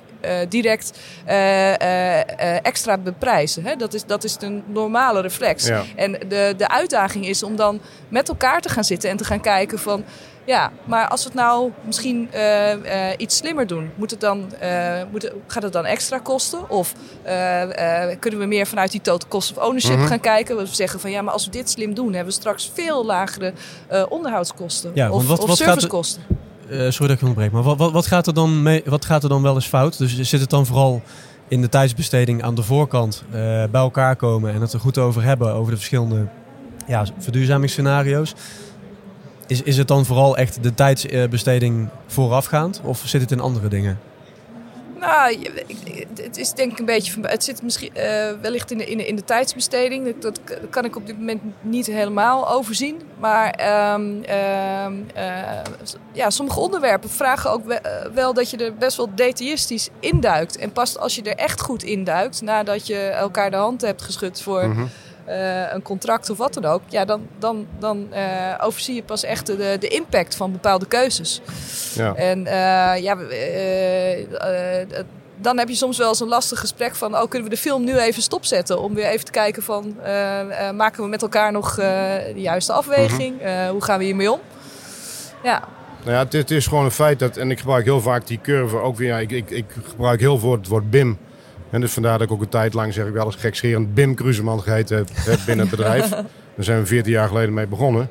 [0.49, 0.99] direct
[2.63, 3.65] extra beprijzen.
[3.65, 3.77] Hè?
[3.77, 5.67] Dat, is, dat is de normale reflex.
[5.67, 5.83] Ja.
[5.97, 9.41] En de, de uitdaging is om dan met elkaar te gaan zitten en te gaan
[9.41, 10.05] kijken van...
[10.47, 14.53] Ja, maar als we het nou misschien eh, eh, iets slimmer doen, moet het dan,
[14.61, 16.71] eh, moet het, gaat het dan extra kosten?
[16.71, 16.93] Of
[18.21, 20.57] kunnen we meer vanuit die total cost of ownership gaan kijken?
[20.57, 23.53] We zeggen van ja, maar als we dit slim doen, hebben we straks veel lagere
[24.09, 26.23] onderhoudskosten Ja, of, wat- of wat gaat er- servicekosten.
[26.69, 29.29] Sorry dat ik onderbreek, maar wat, wat, wat, gaat er dan mee, wat gaat er
[29.29, 29.99] dan wel eens fout?
[29.99, 31.03] Dus zit het dan vooral
[31.49, 35.53] in de tijdsbesteding aan de voorkant bij elkaar komen en het er goed over hebben,
[35.53, 36.27] over de verschillende
[36.87, 38.35] ja, verduurzamingsscenario's?
[39.47, 43.99] Is, is het dan vooral echt de tijdsbesteding voorafgaand of zit het in andere dingen?
[45.05, 45.39] Nou,
[46.15, 47.13] het is denk ik een beetje.
[47.23, 50.19] Het zit misschien eh, wellicht in de, in, de, in de tijdsbesteding.
[50.19, 53.01] Dat, kan ik op dit moment niet helemaal overzien.
[53.19, 55.61] Maar ehm, ehm, eh,
[56.13, 60.57] ja, sommige onderwerpen vragen ook eh, wel dat je er best wel detailistisch induikt.
[60.57, 64.43] En pas als je er echt goed induikt, nadat je elkaar de hand hebt geschud
[64.43, 64.69] voor.
[64.69, 64.87] Mhm.
[65.25, 69.25] Eh, een contract of wat dan ook, ja, dan, dan, dan eh, overzie je pas
[69.25, 71.41] echt de, de impact van bepaalde keuzes.
[71.95, 72.15] Ja.
[72.15, 73.17] En eh, ja,
[75.37, 77.15] dan heb je soms wel eens een lastig gesprek van...
[77.15, 78.81] oh, kunnen we de film nu even stopzetten?
[78.81, 79.97] Om weer even te kijken van...
[80.75, 83.41] maken we met elkaar nog de juiste afweging?
[83.41, 84.41] Eh, hoe gaan we hiermee om?
[85.43, 85.63] Ja,
[86.03, 88.41] Nou ja, het, het is gewoon een feit dat, en ik gebruik heel vaak die
[88.43, 89.09] curve ook weer.
[89.09, 91.19] Ja, ik, ik, ik gebruik heel veel het woord BIM.
[91.75, 94.15] En dus vandaar dat ik ook een tijd lang, zeg ik wel eens gekscherend, BIM
[94.15, 96.09] Kruseman geheten heb binnen het bedrijf.
[96.55, 98.09] Daar zijn we 14 jaar geleden mee begonnen.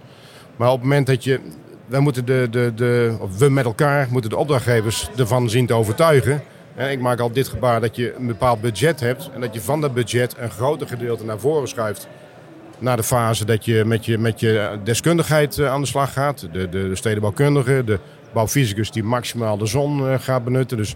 [0.56, 1.40] Maar op het moment dat je,
[1.86, 5.74] wij moeten de, de, de, of we met elkaar moeten de opdrachtgevers ervan zien te
[5.74, 6.44] overtuigen.
[6.76, 9.62] En ik maak al dit gebaar dat je een bepaald budget hebt en dat je
[9.62, 12.08] van dat budget een groter gedeelte naar voren schuift
[12.80, 16.40] naar de fase dat je met je, met je deskundigheid eh, aan de slag gaat.
[16.40, 18.00] De, de, de stedenbouwkundige, de
[18.34, 20.78] bouwfysicus die maximaal de zon eh, gaat benutten.
[20.78, 20.96] Dus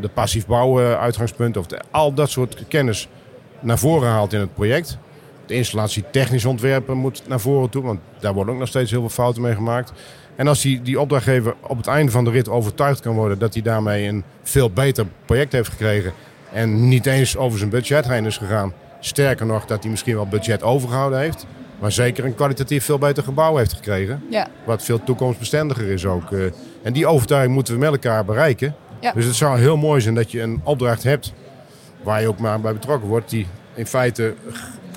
[0.00, 3.08] de passief bouwen uitgangspunt of de- al dat soort kennis
[3.60, 4.98] naar voren haalt in het project.
[5.46, 9.00] De installatie technisch ontwerpen moet naar voren toe, want daar worden ook nog steeds heel
[9.00, 9.92] veel fouten mee gemaakt.
[10.36, 13.52] En als die, die opdrachtgever op het einde van de rit overtuigd kan worden dat
[13.54, 16.12] hij daarmee een veel beter project heeft gekregen
[16.52, 18.72] en niet eens over zijn budget heen is gegaan.
[19.00, 21.46] Sterker nog, dat hij misschien wel budget overgehouden heeft,
[21.78, 24.22] maar zeker een kwalitatief veel beter gebouw heeft gekregen.
[24.30, 26.32] ja, Wat veel toekomstbestendiger is ook.
[26.32, 26.40] eh.
[26.82, 28.74] En die overtuiging moeten we met elkaar bereiken.
[29.00, 29.12] Ja.
[29.12, 31.32] Dus het zou heel mooi zijn dat je een opdracht hebt
[32.02, 34.34] waar je ook maar bij betrokken wordt, die in feite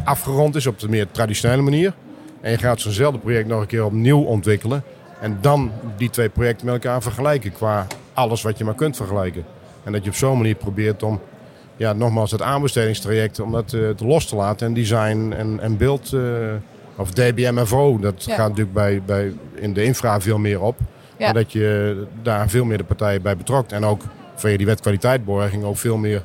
[0.04, 1.94] afgerond is op de meer traditionele manier.
[2.42, 4.84] En je gaat zo'nzelfde project nog een keer opnieuw ontwikkelen.
[5.22, 9.44] En dan die twee projecten met elkaar vergelijken qua alles wat je maar kunt vergelijken.
[9.84, 11.20] En dat je op zo'n manier probeert om,
[11.76, 14.68] ja, nogmaals, het aanbestedingstraject, om dat eh, te los te laten.
[14.68, 16.22] En design en, en beeld, eh,
[16.96, 18.36] of DBMFO, dat Ja.
[18.36, 20.78] gaat natuurlijk bij, bij, in de infra veel meer op.
[21.20, 21.26] Ja.
[21.26, 23.72] Maar dat je daar veel meer de partijen bij betrokt.
[23.72, 24.02] En ook
[24.36, 26.24] via die wet kwaliteitborging ook veel meer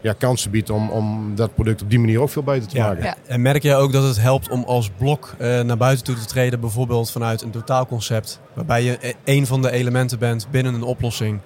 [0.00, 3.04] ja, kansen biedt om, om dat product op die manier ook veel beter te maken.
[3.04, 3.14] Ja.
[3.26, 6.24] En merk jij ook dat het helpt om als blok eh, naar buiten toe te
[6.24, 10.82] treden, bijvoorbeeld vanuit een totaalconcept, waarbij je eh, een van de elementen bent binnen een
[10.82, 11.40] oplossing,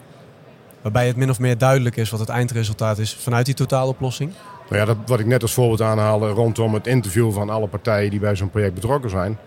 [0.82, 4.32] waarbij het min of meer duidelijk is wat het eindresultaat is vanuit die totaaloplossing?
[4.68, 8.10] Nou ja, dat, wat ik net als voorbeeld aanhaalde rondom het interview van alle partijen
[8.10, 9.38] die bij zo'n project betrokken zijn.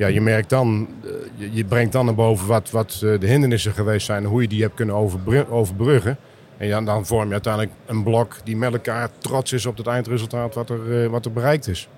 [0.00, 3.26] Ja, je merkt dan, eh, je, je brengt dan naar boven wat, wat eh, de
[3.26, 6.16] hindernissen geweest zijn en hoe je die hebt kunnen overbru- overbruggen.
[6.56, 9.86] En ja, dan vorm je uiteindelijk een blok die met elkaar trots is op het
[9.86, 11.88] eindresultaat wat er, eh, wat er bereikt is.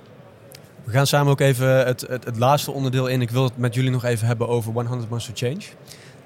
[0.85, 3.21] We gaan samen ook even het, het, het laatste onderdeel in.
[3.23, 5.61] Ik wil het met jullie nog even hebben over 100 Months to Change.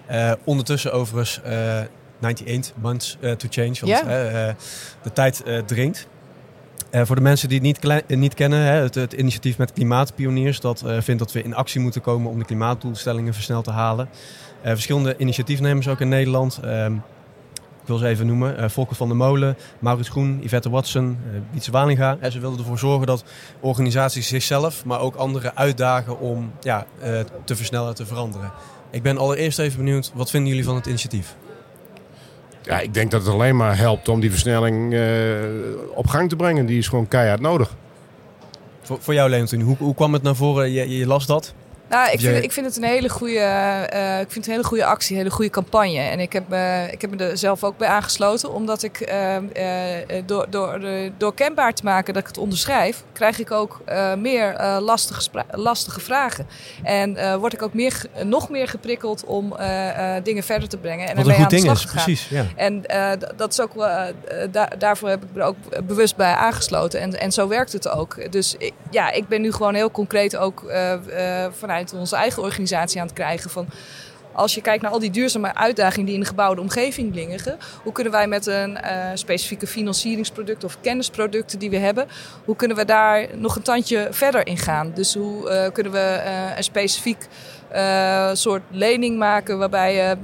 [0.06, 1.80] Eh, ondertussen overigens eh
[2.20, 4.54] 98 Months to Change, want Ja.
[5.02, 5.58] de tijd eh,
[6.96, 7.06] dringt.
[7.06, 10.84] voor de mensen die het niet, niet kennen, hè, het, het, initiatief met Klimaatpioniers, dat
[10.98, 14.08] vindt dat we in actie moeten komen om de klimaatdoelstellingen versneld te halen.
[14.62, 16.60] verschillende initiatiefnemers ook in Nederland.
[16.62, 16.94] Ehm,
[17.80, 18.70] ik wil ze even noemen.
[18.70, 21.18] Volker van der Molen, Maurits Groen, Yvette Watson,
[21.50, 22.16] Wietse Walinga.
[22.20, 23.24] En ze wilden ervoor zorgen dat
[23.60, 26.86] organisaties zichzelf, maar ook anderen uitdagen om ja,
[27.44, 28.52] te versnellen, te veranderen.
[28.90, 31.36] Ik ben allereerst even benieuwd, wat vinden jullie van het initiatief?
[32.66, 34.94] Ja, ik denk dat het alleen maar helpt om die versnelling
[35.94, 36.66] op gang te brengen.
[36.66, 37.74] Die is gewoon keihard nodig.
[38.82, 40.70] Voor, voor jou, Leontien, hoe, hoe kwam het naar voren?
[40.70, 41.54] Je, je las dat?
[41.88, 43.34] Nou, ik vind, ik vind het een hele goede,
[43.94, 45.98] uh, ik vind het een hele goede actie, een hele goede campagne.
[45.98, 49.36] En ik heb, uh, ik heb me er zelf ook bij aangesloten, omdat ik uh,
[50.26, 50.80] door, door,
[51.16, 53.80] door kenbaar te maken dat ik het onderschrijf, krijg ik ook
[54.18, 56.46] meer lastige, lastige vragen.
[56.82, 59.56] En word ik ook meer, nog meer geprikkeld om
[60.22, 61.08] dingen verder te brengen.
[61.08, 62.28] En Wat een goed ding is, precies.
[62.28, 62.44] Ja.
[62.56, 62.82] En
[63.36, 63.72] dat is ook,
[64.50, 67.00] da daarvoor heb ik me ook bewust bij aangesloten.
[67.00, 68.32] En, en zo werkt het ook.
[68.32, 68.56] Dus
[68.90, 70.64] ja, ik ben nu gewoon heel concreet ook
[71.50, 73.50] vanuit vanuit onze eigen organisatie aan het krijgen.
[73.50, 73.66] Van
[74.32, 77.92] als je kijkt naar al die duurzame uitdagingen die in de gebouwde omgeving liggen, hoe
[77.92, 82.06] kunnen wij met een uh, specifieke financieringsproduct of kennisproducten die we hebben,
[82.44, 84.92] hoe kunnen we daar nog een tandje verder in gaan?
[84.94, 87.26] Dus hoe uh, kunnen we uh, een specifiek
[88.32, 90.16] soort lening maken waarbij je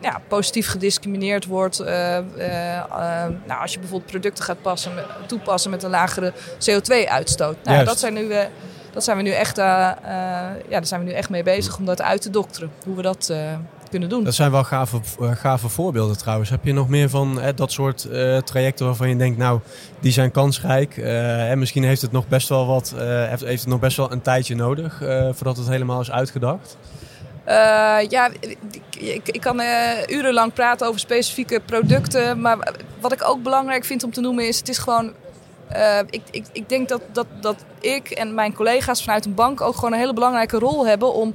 [0.00, 1.78] ja, positief gediscrimineerd wordt.
[1.78, 4.92] nou, als je bijvoorbeeld producten gaat passen,
[5.26, 7.56] toepassen met een lagere CO2-uitstoot.
[7.64, 8.28] Nou, dat zijn nu
[8.94, 11.84] dat zijn we nu echt, uh, ja, daar zijn we nu echt mee bezig om
[11.84, 12.70] dat uit te dokteren.
[12.84, 13.38] Hoe we dat uh,
[13.90, 14.24] kunnen doen.
[14.24, 16.50] Dat zijn wel gave, gave voorbeelden trouwens.
[16.50, 18.08] Heb je nog meer van dat soort
[18.44, 19.60] trajecten waarvan je denkt, nou,
[20.00, 20.96] die zijn kansrijk.
[20.96, 24.22] en misschien heeft het nog best wel wat, heeft, heeft het nog best wel een
[24.22, 24.96] tijdje nodig
[25.32, 26.76] voordat het helemaal is uitgedacht?
[27.48, 28.30] Uh, ja,
[28.98, 32.40] ik, ik kan uh, urenlang praten over specifieke producten.
[32.40, 35.12] Maar wat ik ook belangrijk vind om te noemen is: het is gewoon
[35.72, 39.60] uh, ik, ik, ik denk dat, dat, dat ik en mijn collega's vanuit een bank
[39.60, 41.34] ook gewoon een hele belangrijke rol hebben om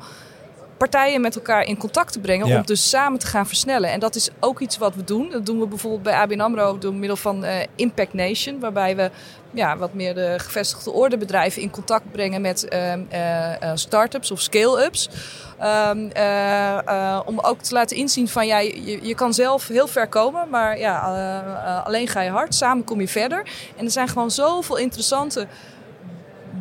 [0.80, 2.46] partijen met elkaar in contact te brengen.
[2.46, 3.92] Om dus samen te gaan versnellen.
[3.92, 5.30] En dat is ook iets wat we doen.
[5.30, 8.60] Dat doen we bijvoorbeeld bij ABN AMRO door middel van uh, Impact Nation.
[8.60, 9.12] Waarbij we
[9.54, 15.10] ja, wat meer de gevestigde ordebedrijven in contact brengen met uh, uh, start-ups of scale-ups.
[15.64, 16.12] Um,
[17.26, 20.80] om ook te laten inzien van ja, je, je kan zelf heel ver komen, maar
[20.80, 21.00] ja,
[21.86, 22.56] alleen ga je hard.
[22.56, 23.44] Samen kom je verder.
[23.78, 25.48] En er zijn gewoon zoveel interessante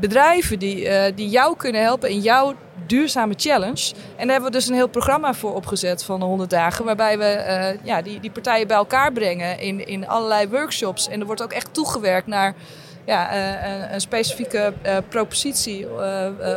[0.01, 2.55] bedrijven die, die jou kunnen helpen in jouw
[2.89, 3.93] duurzame challenge.
[4.17, 6.85] En daar hebben we dus een heel programma voor opgezet van 100 dagen.
[6.85, 11.09] Waarbij we uh, ja, die, die partijen bij elkaar brengen in, in allerlei workshops.
[11.09, 12.55] En er wordt ook echt toegewerkt naar
[13.05, 15.87] ja, uh, een specifieke uh, propositie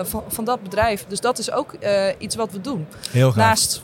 [0.01, 1.05] van, van dat bedrijf.
[1.07, 1.75] Dus dat is ook
[2.17, 2.87] iets wat we doen.
[3.11, 3.45] Heel graag.
[3.45, 3.81] Naast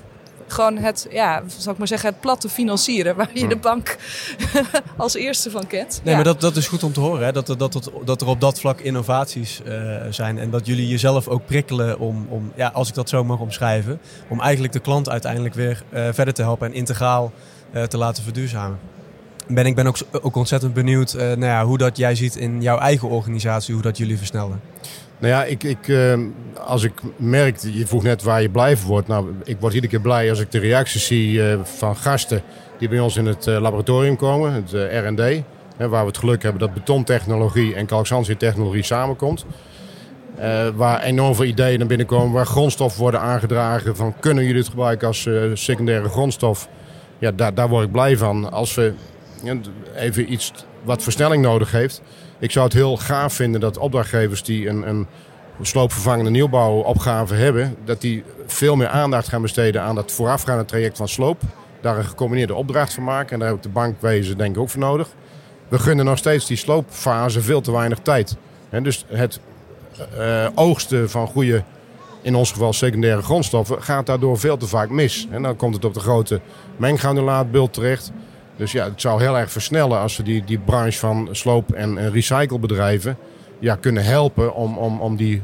[0.48, 3.16] gewoon het, ja, zal ik maar zeggen, het platte financieren.
[3.16, 3.98] Waar je de bank
[4.98, 6.02] als eerste van kent.
[6.04, 7.26] Nee, maar dat, dat is goed om te horen.
[7.26, 7.32] Hè?
[7.32, 10.40] Dat, dat, dat, dat er op dat vlak innovaties uh, zijn.
[10.40, 14.00] En dat jullie jezelf ook prikkelen om, om, ja, als ik dat zo mag omschrijven,
[14.28, 17.32] om eigenlijk de klant uiteindelijk weer uh, verder te helpen en integraal
[17.74, 18.80] uh, te laten verduurzamen.
[19.48, 22.78] Ben, ik ben ook, ook ontzettend benieuwd nou ja, hoe dat jij ziet in jouw
[22.78, 24.62] eigen organisatie, hoe dat jullie versnellen.
[25.20, 26.20] Nou ja, ik, ik, uh,
[26.66, 29.08] als ik merk, je vroeg net waar je blij van wordt.
[29.08, 32.42] Nou, ik word iedere keer blij als ik de reacties zie uh, van gasten
[32.78, 35.44] die bij ons in het uh, laboratorium komen, het R&D.
[35.78, 39.46] waar we het geluk hebben dat betontechnologie en calxantietechnologie samenkomt.
[40.76, 43.96] waar enorm veel ideeën naar binnen komen, waar grondstoffen worden aangedragen.
[43.96, 46.70] Van kunnen jullie het gebruiken als secundaire grondstof?
[47.18, 48.52] Ja, daar, daar word ik blij van.
[48.52, 48.94] Als we
[49.96, 50.54] even iets
[50.84, 52.02] wat versnelling nodig heeft
[52.40, 55.08] ik zou het heel gaaf vinden dat opdrachtgevers die een, een
[55.62, 61.08] sloopvervangende nieuwbouwopgave hebben, dat die veel meer aandacht gaan besteden aan dat voorafgaande traject van
[61.08, 61.42] sloop.
[61.82, 63.34] Daar een gecombineerde opdracht van maken.
[63.34, 65.08] En daar heb ik de bankwezen denk ik ook voor nodig.
[65.68, 68.38] We gunnen nog steeds die sloopfase veel te weinig tijd.
[68.70, 69.40] En dus het
[70.18, 71.64] uh, oogsten van goede,
[72.22, 75.28] in ons geval secundaire grondstoffen, gaat daardoor veel te vaak mis.
[75.32, 76.42] En dan komt het op de grote
[76.76, 78.12] menggranulaatbult terecht.
[78.58, 81.98] Dus ja, het zou heel erg versnellen als we die, die branche van sloop- en,
[81.98, 83.18] en recyclebedrijven
[83.60, 85.42] ja, kunnen helpen om, om, om die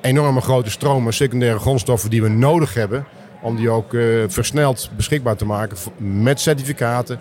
[0.00, 3.06] enorme grote stromen secundaire grondstoffen die we nodig hebben,
[3.42, 7.20] om die ook uh, versneld beschikbaar te maken met certificaten.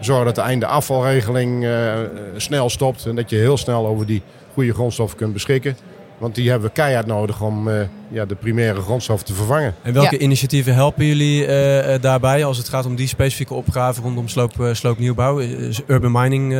[0.00, 1.94] Zorgen dat de einde afvalregeling uh,
[2.36, 5.76] snel stopt en dat je heel snel over die goede grondstoffen kunt beschikken.
[6.22, 9.74] Want die hebben we keihard nodig om uh, ja, de primaire grondstof te vervangen.
[9.82, 14.28] En welke initiatieven helpen jullie uh, daarbij als het gaat om die specifieke opgave rondom
[14.28, 15.40] sloop, uh, sloopnieuwbouw?
[15.86, 16.56] urban mining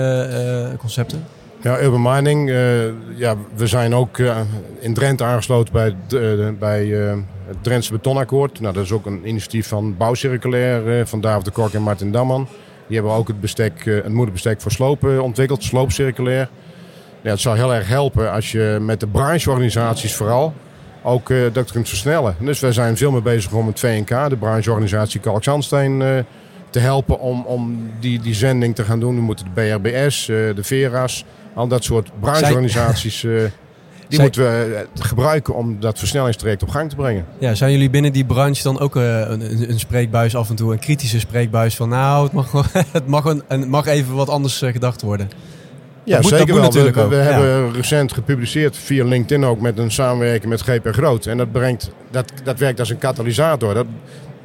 [0.78, 1.24] concepten?
[1.60, 2.48] Ja, urban mining.
[3.16, 4.18] ja, we zijn ook
[4.80, 5.96] in Drenthe aangesloten bij,
[6.58, 6.86] bij
[7.46, 8.60] het Drentse Betonakkoord.
[8.60, 12.48] Nou, dat is ook een initiatief van Bouwcirculair van David de Kok en Martin Damman.
[12.86, 16.48] Die hebben ook het, bestek, uh, het moederbestek voor slopen ontwikkeld, sloopcirculair.
[17.22, 20.54] Ja, het zou heel erg helpen als je met de brancheorganisaties vooral
[21.02, 22.36] ook uh, dat kunt versnellen.
[22.40, 26.18] Dus wij zijn veel meer bezig om het VNK, de brancheorganisatie Kalk Zandsteen, uh,
[26.70, 29.14] te helpen om, om die, die zending te gaan doen.
[29.14, 33.20] We moeten de BRBS, uh, de VERA's, al dat soort brancheorganisaties...
[33.20, 33.50] die
[34.08, 34.24] Zij...
[34.24, 37.24] moeten we gebruiken om dat versnellingstraject op gang te brengen.
[37.38, 40.78] Ja, zijn jullie binnen die branche dan ook een, een, spreekbuis af en toe, een
[40.78, 42.52] kritische spreekbuis van nou, het mag,
[42.92, 45.30] het mag, een, het mag even wat anders gedacht worden?
[46.04, 46.72] Ja, moet, zeker wel.
[46.72, 47.22] We, we, we ja.
[47.22, 51.26] hebben recent gepubliceerd via LinkedIn ook met een samenwerking met GP Groot.
[51.26, 53.74] En dat, brengt, dat, dat werkt als een katalysator.
[53.74, 53.86] Dat,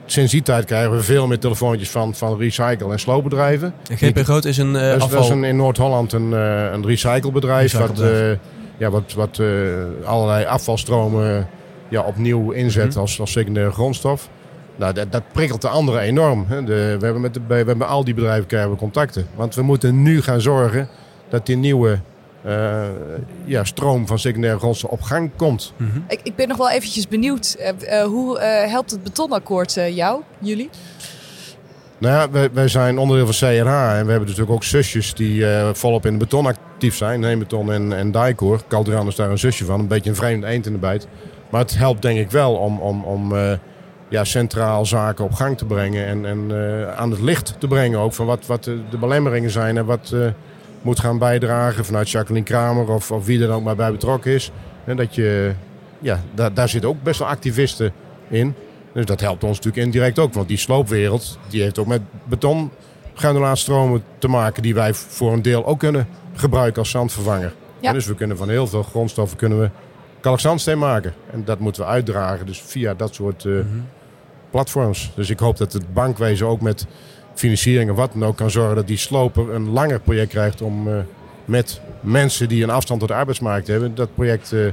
[0.06, 3.74] sinds die tijd krijgen we veel meer telefoontjes van, van recycle- en sloopbedrijven.
[3.90, 5.10] En GP Groot is een uh, dat, afval...
[5.10, 7.78] dat is een, in Noord-Holland een, uh, een recyclebedrijf.
[7.78, 8.32] Wat, uh,
[8.78, 9.42] ja, wat, wat
[10.04, 11.48] allerlei afvalstromen
[11.90, 13.00] ja, opnieuw inzet mm -hmm.
[13.00, 14.30] als, als secundaire grondstof.
[14.76, 16.46] Nou, dat, dat, prikkelt de anderen enorm.
[16.48, 16.64] Hè.
[16.64, 19.28] De, we, hebben met de, we hebben al die bedrijven krijgen we contacten.
[19.36, 20.90] Want we moeten nu gaan zorgen
[21.30, 22.00] dat die nieuwe
[22.46, 22.84] uh,
[23.46, 25.74] ja, stroom van secundaire grondstof op gang komt.
[25.78, 26.04] Mm -hmm.
[26.08, 27.58] ik, ik, ben nog wel eventjes benieuwd.
[27.60, 30.70] Uh, uh, hoe helpt het betonakkoord jou, jullie?
[31.98, 35.46] Nou ja, wij, wij, zijn onderdeel van CRH en we hebben natuurlijk ook zusjes die
[35.74, 37.20] volop in de beton actief zijn.
[37.20, 38.62] Neembeton en, en Dicor.
[38.68, 41.08] Calderan is daar een zusje van, een beetje een vreemde eend in de bijt.
[41.50, 43.34] Maar het helpt denk ik wel om, om, om
[44.10, 46.52] ja, centraal zaken op gang te brengen en, en
[46.98, 50.14] aan het licht te brengen ook van wat, wat de, de belemmeringen zijn en wat
[50.82, 54.52] moet gaan bijdragen vanuit Jacqueline Kramer of, of wie er ook maar bij betrokken is.
[54.86, 55.54] En dat je,
[56.00, 57.92] ja, daar, daar zitten ook best wel activisten
[58.28, 58.56] in.
[58.94, 60.34] Dus dat helpt ons natuurlijk indirect ook.
[60.34, 65.66] Want die sloopwereld die heeft ook met betongranulaatstromen te maken die wij voor een deel
[65.66, 67.54] ook kunnen gebruiken als zandvervanger.
[67.80, 67.94] Ja.
[67.94, 69.70] dus we kunnen van heel veel grondstoffen kunnen we
[70.20, 71.14] kalkzandsteen maken.
[71.32, 73.86] En dat moeten we uitdragen dus via dat soort uh, mm -hmm.
[74.52, 75.12] platforms.
[75.16, 76.86] Dus ik hoop dat het bankwezen ook met
[77.40, 80.88] financiering of wat dan ook kan zorgen dat die sloper een langer project krijgt om
[80.88, 80.98] uh,
[81.46, 84.72] met mensen die een afstand tot de arbeidsmarkt hebben, dat project uh,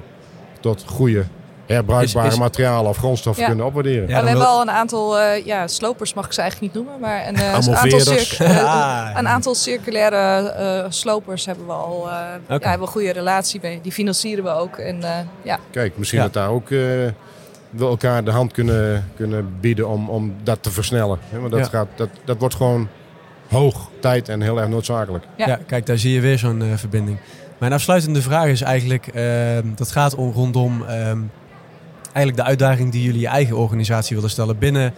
[0.61, 1.25] tot goede
[1.67, 2.39] herbruikbare is, is...
[2.39, 3.49] materialen of grondstoffen ja.
[3.49, 4.09] kunnen opwaarderen.
[4.09, 7.01] Ja, we hebben al een aantal uh, ja, slopers, mag ik ze eigenlijk niet noemen,
[7.01, 9.11] maar een, aantal, ah.
[9.19, 12.11] een aantal circulaire slopers hebben we al okay.
[12.39, 13.81] ja, hebben we een goede relatie mee.
[13.83, 14.77] Die financieren we ook.
[14.77, 15.03] En,
[15.43, 15.59] ja.
[15.71, 16.69] Kijk, misschien dat daar ook
[17.77, 21.19] we elkaar de hand kunnen, kunnen bieden om, om dat te versnellen.
[21.33, 21.67] Want dat, ja.
[21.67, 22.89] gaat, dat, dat wordt gewoon
[23.49, 25.25] hoog tijd en heel erg noodzakelijk.
[25.37, 27.19] Ja, ja kijk, daar zie je weer zo'n uh, verbinding.
[27.59, 29.23] Mijn afsluitende vraag is eigenlijk, uh,
[29.75, 30.89] dat gaat om rondom uh,
[32.13, 34.93] eigenlijk de uitdaging die jullie je eigen organisatie willen stellen binnen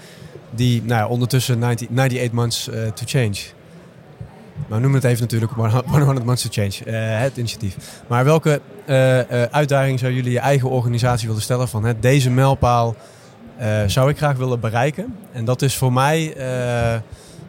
[0.51, 3.37] die nou ja, ondertussen 90, 98 months uh, to change.
[4.69, 7.77] Maar noem het even natuurlijk 100 Months to Change, uh, het initiatief.
[8.07, 12.31] Maar welke uh, uh, uitdaging zou jullie je eigen organisatie willen stellen van hè, deze
[12.31, 12.97] mijlpaal
[13.87, 15.17] zou ik graag willen bereiken?
[15.33, 16.37] En dat is voor mij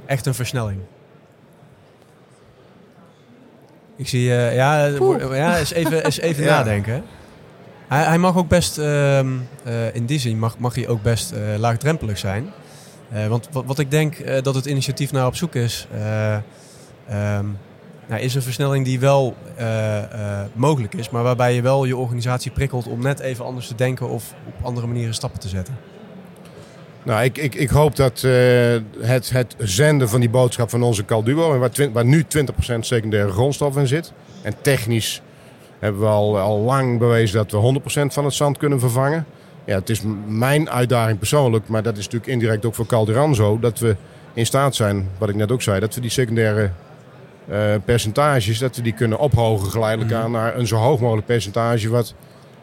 [0.05, 0.79] echt een versnelling.
[3.95, 4.85] Ik zie, ja,
[5.33, 6.49] ja, is even, is even ja.
[6.49, 7.03] nadenken.
[7.87, 9.27] Hij, hij, mag ook best, ehm,
[9.93, 12.51] in die zin mag, mag hij ook best laagdrempelig zijn.
[13.27, 15.87] want wat, wat, ik denk dat het initiatief naar op zoek is,
[17.11, 17.57] Um,
[18.07, 21.97] nou, is een versnelling die wel uh, uh, mogelijk is, maar waarbij je wel je
[21.97, 25.77] organisatie prikkelt om net even anders te denken of op andere manieren stappen te zetten.
[27.03, 28.31] Nou, ik, ik, ik hoop dat uh,
[28.99, 33.77] het, het zenden van die boodschap van onze Calduo, waar, waar nu 20% secundaire grondstof
[33.77, 35.21] in zit, en technisch
[35.79, 39.25] hebben we al, al lang bewezen dat we 100% van het zand kunnen vervangen.
[39.65, 43.59] Ja, het is mijn uitdaging persoonlijk, maar dat is natuurlijk indirect ook voor Calderan zo,
[43.59, 43.95] dat we
[44.33, 46.71] in staat zijn, wat ik net ook zei, dat we die secundaire
[47.51, 50.17] uh, percentages, dat we die kunnen ophogen geleidelijk mm.
[50.17, 52.15] aan naar een zo hoog mogelijk percentage wat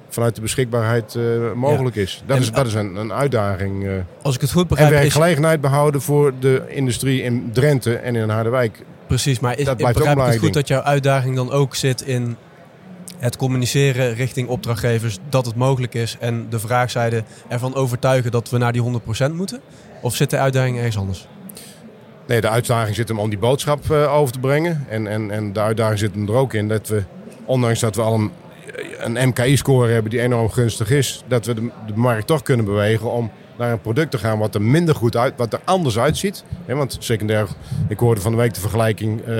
[0.08, 2.02] vanuit de beschikbaarheid uh, mogelijk ja.
[2.02, 2.22] is.
[2.26, 3.84] Dat en, is, dat is een, een uitdaging.
[3.84, 3.92] Uh,
[4.22, 4.90] als ik het goed begrijp.
[4.90, 8.84] En werkgelegenheid behouden voor de industrie in Drenthe en in Harderwijk.
[9.06, 12.36] Precies, maar is, dat ik begrijp het goed dat jouw uitdaging dan ook zit in
[13.18, 18.58] het communiceren richting opdrachtgevers dat het mogelijk is en de vraagzijde ervan overtuigen dat we
[18.58, 19.60] naar die 100% moeten?
[20.00, 21.28] Of zit de uitdaging ergens anders?
[22.26, 24.84] Nee, de uitdaging zit hem om die boodschap uh, over te brengen.
[24.88, 27.02] En, en, en de uitdaging zit hem er ook in dat we,
[27.44, 28.30] ondanks dat we al een,
[28.98, 33.12] een MKI-score hebben die enorm gunstig is, dat we de, de, markt toch kunnen bewegen
[33.12, 36.44] om naar een product te gaan wat er minder goed uit, wat er anders uitziet.
[36.66, 37.46] Want secundair,
[37.88, 39.36] ik hoorde van de week de vergelijking uh,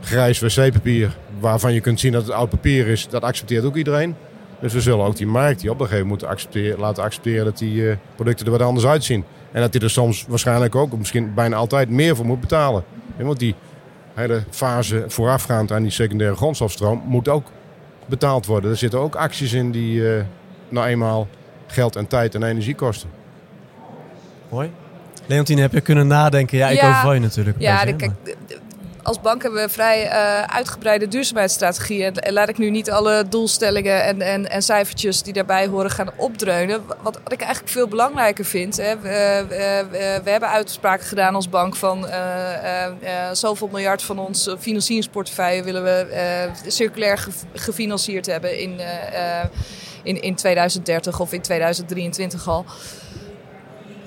[0.00, 4.14] grijs wc-papier, waarvan je kunt zien dat het oud papier is, dat accepteert ook iedereen.
[4.60, 7.94] Dus we zullen ook die markt, die opdrachtgever, moeten accepteren, laten accepteren dat die uh,
[8.14, 9.24] producten er wat anders uitzien.
[9.52, 12.84] En dat hij er soms waarschijnlijk ook, misschien bijna altijd, meer voor moet betalen.
[13.16, 13.54] want die
[14.14, 17.46] hele fase voorafgaand aan die secundaire grondstofstroom moet ook
[18.06, 18.70] betaald worden.
[18.70, 20.22] Er zitten ook acties in die uh,
[20.68, 21.28] nou eenmaal
[21.66, 23.08] geld en tijd en energie kosten.
[24.48, 24.70] Mooi.
[25.26, 26.58] Leontine, heb je kunnen nadenken?
[26.58, 26.88] Ja, ik Ja.
[26.88, 27.56] overval je natuurlijk.
[27.60, 28.36] Ja, beetje, kijk,
[29.06, 32.14] als bank hebben we vrij eh, uitgebreide duurzaamheidsstrategieën.
[32.14, 36.10] En laat ik nu niet alle doelstellingen en, en, en cijfertjes die daarbij horen gaan
[36.16, 36.84] opdreunen.
[37.02, 38.76] Wat, ik eigenlijk veel belangrijker vind.
[38.76, 39.46] Hè, we,
[40.24, 42.92] we, hebben uitspraken gedaan als bank van eh, eh,
[43.32, 48.80] zoveel miljard van ons financieringsportefeuille willen we circulair ge- gefinancierd hebben in,
[50.02, 52.64] in, in 2030 of in 2023 al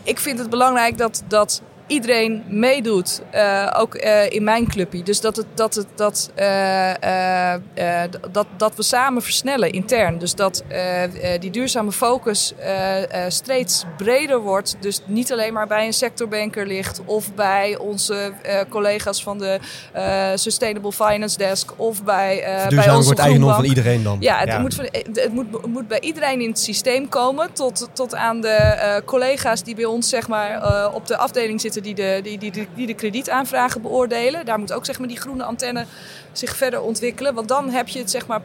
[0.04, 5.04] ik vind het belangrijk dat, dat iedereen meedoet, eh, ook eh, in mijn clubje.
[5.04, 10.18] Dus dat, het, dat, het, dat, eh, eh, eh, dat, dat we samen versnellen intern.
[10.18, 14.76] Dus dat eh, eh, die duurzame focus eh, eh, steeds breder wordt.
[14.80, 19.60] Dus niet alleen maar bij een sectorbanker ligt of bij onze eh, collega's van de
[19.94, 24.18] eh, Sustainable Finance Desk of bij, eh bij onze wordt eigendom van iedereen dan.
[24.20, 27.54] Ja, het, Moet, het, moet, het moet bij iedereen in het systeem komen.
[27.54, 31.62] Tot, tot aan de eh, collega's die bij ons zeg maar, eh, op de afdeling
[31.62, 34.46] zitten die de, die, die, die, die de kredietaanvragen beoordelen.
[34.46, 35.86] Daar moet ook zeg maar, die groene antenne
[36.32, 37.34] zich verder ontwikkelen.
[37.34, 38.42] Want dan heb je het zeg maar.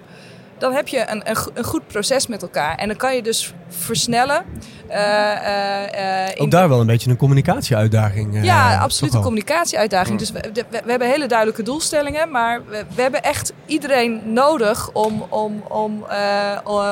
[0.58, 2.76] Dan heb je een, een, een goed proces met elkaar.
[2.76, 4.44] En dan kan je dus versnellen.
[4.88, 8.44] eh, eh, eh, Ook daar wel een beetje een communicatieuitdaging.
[8.44, 10.18] ja, absoluut een communicatieuitdaging.
[10.18, 14.90] Dus we, we, we hebben hele duidelijke doelstellingen, maar we, we hebben echt iedereen nodig
[14.92, 16.04] om, om, om,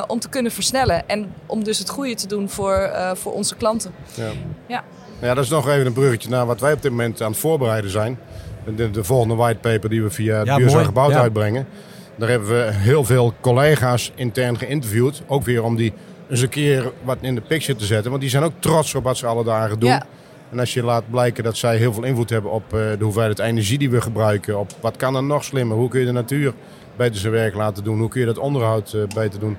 [0.07, 1.09] om te kunnen versnellen.
[1.09, 3.93] En om dus het goede te doen voor, eh, voor onze klanten.
[4.15, 4.31] Ja.
[4.67, 4.85] Ja.
[5.23, 7.41] Ja, dat is nog even een bruggetje naar wat wij op dit moment aan het
[7.41, 8.19] voorbereiden zijn.
[8.77, 10.85] De, de volgende whitepaper die we via Ja, Duurzaam.
[10.85, 11.21] Gebouwd Ja.
[11.21, 11.67] uitbrengen.
[12.17, 15.23] Daar hebben we heel veel collega's intern geïnterviewd.
[15.27, 15.93] Ook weer om die
[16.31, 18.11] eens een keer wat in de picture te zetten.
[18.11, 19.89] Want die zijn ook trots op wat ze alle dagen doen.
[19.89, 20.03] Ja.
[20.51, 23.39] En als je laat blijken dat zij heel veel invloed hebben op eh, de hoeveelheid
[23.39, 24.59] energie die we gebruiken.
[24.59, 25.77] Op wat kan er nog slimmer?
[25.77, 26.53] Hoe kun je de natuur
[26.97, 27.99] beter zijn werk laten doen?
[27.99, 29.57] Hoe kun je dat onderhoud eh, beter doen?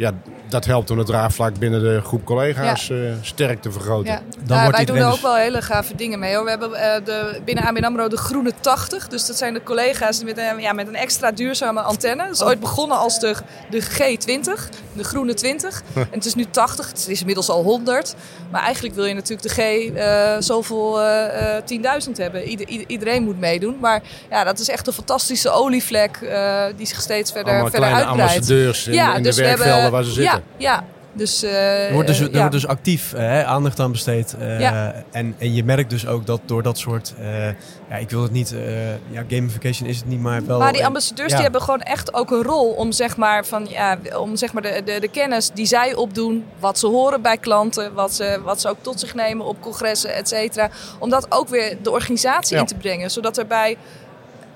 [0.00, 0.12] Ja,
[0.48, 4.12] dat helpt om het draagvlak binnen de groep collega's eh, sterk te vergroten.
[4.12, 4.20] Ja.
[4.36, 6.34] Dan Nou, wordt wij doen er ook wel hele gave dingen mee.
[6.34, 6.44] Hoor.
[6.44, 9.08] We hebben eh, de, binnen ABN AMRO de groene 80.
[9.08, 12.22] Dus dat zijn de collega's met, een- ja, met een extra duurzame antenne.
[12.24, 13.34] Dat is ooit begonnen als de,
[13.70, 15.82] de G20, de groene 20.
[15.94, 18.14] en het is nu 80, het is inmiddels al 100.
[18.50, 19.58] Maar eigenlijk wil je natuurlijk de G
[19.94, 22.44] eh, zoveel eh, eh, 10.000 hebben.
[22.44, 23.76] Ieder- ieder- iedereen moet meedoen.
[23.80, 27.88] Maar ja, dat is echt een fantastische olievlek eh, die zich steeds verder, Allemaal verder
[27.88, 28.32] kleine uitbreidt.
[28.34, 30.42] ambassadeurs in, in dus de we werkvelden waar ze zitten.
[30.56, 30.84] Ja, ja.
[31.12, 32.36] Dus, eh, Er wordt dus, er ja.
[32.38, 34.34] wordt dus actief eh, aandacht aan besteed.
[34.38, 34.94] eh, Ja.
[35.10, 37.14] en, en je merkt dus ook dat door dat soort...
[37.20, 37.46] eh,
[37.88, 38.52] ja, ik wil het niet...
[38.52, 40.58] eh, ja, gamification is het niet, maar wel...
[40.58, 41.34] Maar die eh, ambassadeurs ja.
[41.34, 44.62] die hebben gewoon echt ook een rol om zeg maar, van, ja, om zeg maar
[44.62, 48.60] de, de, de kennis die zij opdoen, wat ze horen bij klanten, wat ze, wat
[48.60, 50.70] ze ook tot zich nemen op congressen, et cetera.
[50.98, 53.10] Om dat ook weer de organisatie in te brengen.
[53.10, 53.76] Zodat er bij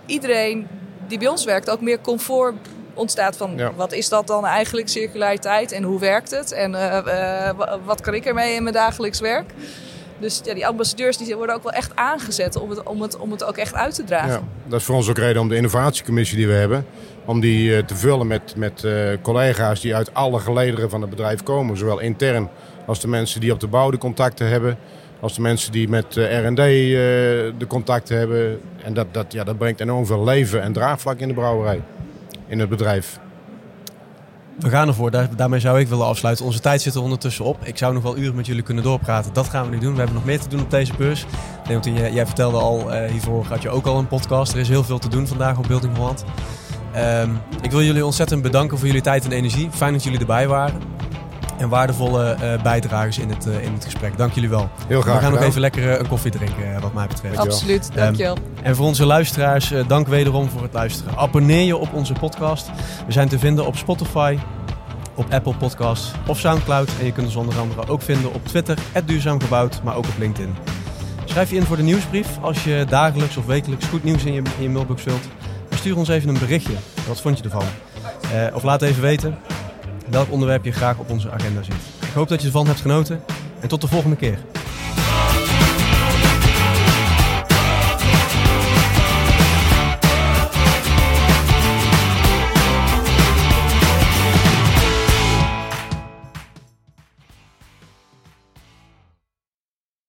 [0.07, 0.66] iedereen
[1.09, 2.55] die bij ons werkt ook meer comfort
[2.95, 3.72] ontstaat van Ja.
[3.76, 6.97] wat is dat dan eigenlijk circulariteit en hoe werkt het en eh,
[7.49, 9.51] eh, wa- wat kan ik ermee in mijn dagelijks werk.
[10.18, 13.30] Dus ja, die ambassadeurs die worden ook wel echt aangezet om het, om het, om
[13.30, 14.28] het ook echt uit te dragen.
[14.30, 16.86] Ja, dat is voor ons ook reden om de innovatiecommissie die we hebben,
[17.24, 18.86] om die eh, te vullen met, met
[19.22, 21.76] collega's die uit alle gelederen van het bedrijf komen.
[21.76, 22.49] Zowel intern
[22.86, 24.78] als de mensen die op de bouw de contacten hebben,
[25.20, 26.57] als de mensen die met R&D
[27.59, 28.61] de contacten hebben.
[28.82, 31.80] En dat, dat, ja, dat brengt enorm veel leven en draagvlak in de brouwerij,
[32.47, 33.18] in het bedrijf.
[34.59, 35.11] We gaan ervoor.
[35.11, 36.45] Daar, daarmee zou ik willen afsluiten.
[36.45, 37.64] Onze tijd zit er ondertussen op.
[37.64, 39.32] Ik zou nog wel uren met jullie kunnen doorpraten.
[39.32, 39.92] Dat gaan we nu doen.
[39.92, 41.26] We hebben nog meer te doen op deze beurs.
[41.68, 44.53] Leontien, jij, jij vertelde al, eh, hiervoor had je ook al een podcast.
[44.53, 46.24] Er is heel veel te doen vandaag op Building Holland.
[46.92, 47.30] Ehm,
[47.62, 49.70] ik wil jullie ontzettend bedanken voor jullie tijd en energie.
[49.70, 50.80] Fijn dat jullie erbij waren.
[51.59, 54.17] En waardevolle eh, bijdragers in het, eh, in het gesprek.
[54.17, 54.69] Dank jullie wel.
[54.87, 57.37] Heel graag we gaan nog even lekker eh, een koffie drinken, eh, wat mij betreft.
[57.37, 58.37] Absoluut, dankjewel.
[58.63, 61.17] En voor onze luisteraars, eh, dank wederom voor het luisteren.
[61.17, 62.71] Abonneer je op onze podcast.
[63.07, 64.39] We zijn te vinden op Spotify,
[65.15, 66.89] op Apple Podcasts of Soundcloud.
[66.99, 70.55] En je kunt ons onder andere ook vinden op Twitter, @duurzaamgebouwd, maar ook op LinkedIn.
[71.25, 74.43] Schrijf je in voor de nieuwsbrief als je dagelijks of wekelijks goed nieuws in je,
[74.57, 75.29] in je mailbox wilt.
[75.71, 76.75] En stuur ons even een berichtje.
[77.09, 77.65] Wat vond je ervan?
[78.33, 79.39] Eh, of laat even weten
[80.11, 81.75] welk onderwerp je graag op onze agenda ziet.
[82.01, 83.21] Ik hoop dat je ervan hebt genoten
[83.61, 84.39] en tot de volgende keer.